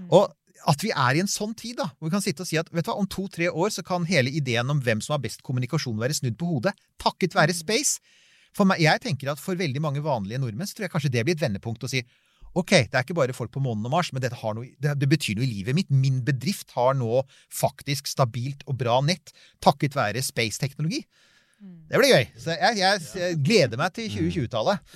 [0.09, 0.33] Og
[0.71, 2.71] at vi er i en sånn tid, da, hvor vi kan sitte og si at
[2.73, 5.43] vet du hva, om to-tre år så kan hele ideen om hvem som har best
[5.45, 6.73] kommunikasjon være snudd på hodet,
[7.03, 8.01] takket være space.
[8.55, 11.25] For meg, jeg tenker at for veldig mange vanlige nordmenn så tror jeg kanskje det
[11.27, 12.05] blir et vendepunkt å si
[12.55, 14.95] Ok, det er ikke bare folk på månen og Mars, men dette har noe, det,
[15.01, 15.91] det betyr noe i livet mitt.
[15.91, 19.35] Min bedrift har nå faktisk stabilt og bra nett
[19.65, 21.03] takket være space-teknologi.
[21.89, 22.25] Det blir gøy.
[22.41, 24.95] Så jeg, jeg, jeg gleder meg til 2020-tallet.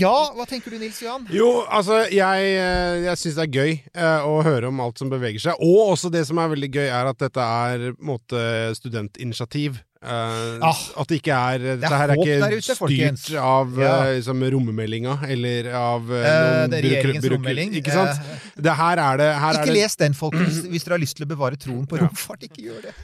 [0.00, 1.26] Ja, hva tenker du, Nils Johan?
[1.30, 5.10] Jo, altså, jeg, eh, jeg syns det er gøy eh, å høre om alt som
[5.12, 5.60] beveger seg.
[5.62, 8.42] Og også det som er veldig gøy, er at dette er på en måte
[8.78, 9.78] studentinitiativ.
[10.06, 13.24] Eh, Ah, at det ikke er Dette det her er ikke ute, styrt folkens.
[13.36, 13.92] av Ja.
[14.06, 17.74] eh, liksom, rommemeldinga eller av noen det er regjeringens rommelding.
[17.80, 18.20] Ikke sant?
[18.56, 21.16] Det her er det, her er Ikke det les den, folkens, hvis dere har lyst
[21.18, 22.46] til å bevare troen på romfart.
[22.46, 22.94] Ikke gjør det.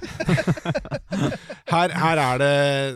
[1.72, 2.52] her, her, er det,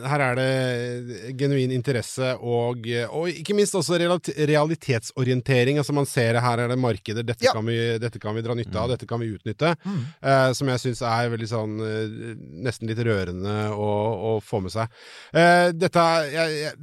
[0.07, 5.77] her er det genuin interesse og, og ikke minst også realitetsorientering.
[5.81, 7.53] Altså Man ser her er det markeder, dette, Ja.
[7.53, 9.75] kan, vi, dette kan vi dra nytte av, dette kan vi utnytte.
[10.21, 11.77] Eh, som jeg syns er veldig sånn
[12.63, 14.91] nesten litt rørende å, å få med seg.
[15.33, 16.73] Eh, dette jeg, jeg,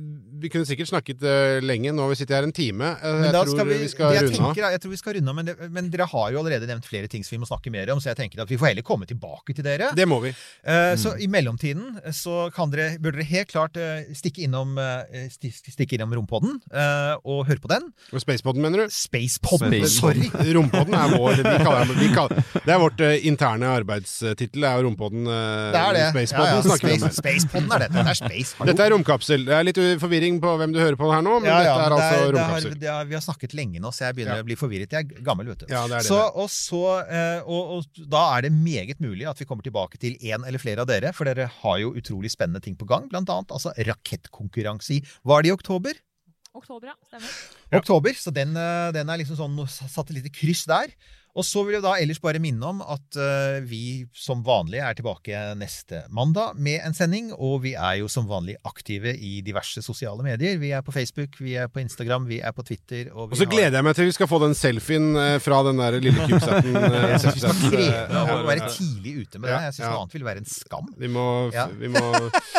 [0.45, 2.91] Vi kunne sikkert snakket uh, lenge, nå har vi sittet her en time.
[3.01, 4.59] Eh, jeg tror skal vi, vi, skal runde av.
[4.75, 7.09] jeg tror vi skal runde av, men, det, men dere har jo allerede nevnt flere
[7.11, 9.09] ting som vi må snakke mer om, så jeg tenker at vi får heller komme
[9.11, 9.93] tilbake til dere.
[9.97, 10.35] Det må vi.
[10.67, 13.79] Eh, Så i mellomtiden så kan dere, burde dere helt klart
[14.17, 14.75] stikke innom,
[15.33, 17.89] sti- stikke innom Rompodden eh, og høre på den.
[18.13, 18.93] Og Spacepodden, mener du?
[18.95, 20.29] Spacepodden, Space- sorry!
[20.55, 24.61] Rompodden er vår vi kaller, vi kaller, Det er vårt interne arbeidstittel.
[24.65, 25.27] Det er jo Rompodden.
[25.29, 26.05] Uh, Det er det.
[26.15, 27.49] Spacepodden Ja, ja, snakker vi om Space, her.
[27.49, 27.95] Spacepodden er dette.
[28.05, 28.55] Det er space.
[28.59, 28.69] Hallo.
[28.73, 29.45] Dette er romkapsel.
[29.45, 31.85] Det er litt forvirring på hvem du hører på her nå, men Ja, ja, dette
[31.85, 32.79] er men altså det er- det har- romkapsel.
[32.81, 34.43] det har- vi har snakket lenge nå, så jeg begynner Ja.
[34.43, 34.91] å bli forvirret.
[34.91, 35.67] Jeg er gammel, vet du.
[35.69, 36.31] Ja, det er det så, er.
[36.37, 40.17] og, så, eh, og, og da er det meget mulig at vi kommer tilbake til
[40.23, 43.09] én eller flere av dere, for dere har jo utrolig spennende ting på gang.
[43.09, 45.93] Blant annet altså rakettkonkurranse i Var det i oktober?
[46.55, 46.95] Oktober, ja.
[47.11, 47.31] Stemmer.
[47.81, 50.87] Oktober, så den, eh, den er liksom sånn satt et lite kryss der.
[51.35, 54.95] Og så vil jeg da ellers bare minne om at eh, vi som vanlig er
[54.95, 59.83] tilbake neste mandag med en sending, og vi er jo som vanlig aktive i diverse
[59.83, 60.61] sosiale medier.
[60.63, 63.11] Vi er på Facebook, vi er på Instagram, vi er på Twitter.
[63.11, 65.59] Og, vi Og så gleder jeg meg til vi skal få den selfien eh, fra
[65.67, 66.79] den der lille CubeSaten.
[66.85, 69.61] eh, Jeg syns vi skal kreve å være tidlig ute med det.
[69.67, 69.91] Jeg syns ja.
[69.91, 70.95] noe annet ville være en skam.
[71.03, 71.67] Vi må, Ja.
[71.83, 72.05] vi må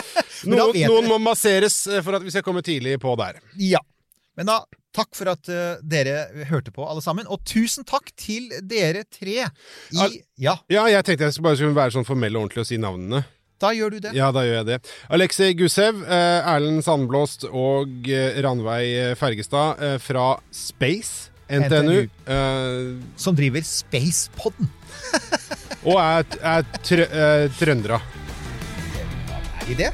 [0.52, 3.40] noen, noen må masseres for at vi skal komme tidlig på der.
[3.56, 3.80] Ja.
[4.36, 4.58] Men da,
[4.96, 7.28] takk for at uh, dere hørte på, alle sammen.
[7.32, 10.02] Og tusen takk til dere tre i
[10.40, 13.24] Ja, Ja, jeg tenkte jeg bare skulle være sånn formell og ordentlig og si navnene.
[13.60, 14.12] da gjør du det.
[14.18, 14.80] Ja, da gjør jeg det.
[15.16, 21.32] Aleksej Gusev, eh, Erlend Sandblåst og eh, Ranveig Fergestad fra Space.
[21.48, 22.08] NTNU.
[22.26, 24.68] eh, Som driver Spacepodden.
[25.86, 27.06] og er, er trø,
[27.60, 28.02] trøndere.
[29.62, 29.92] Er de det?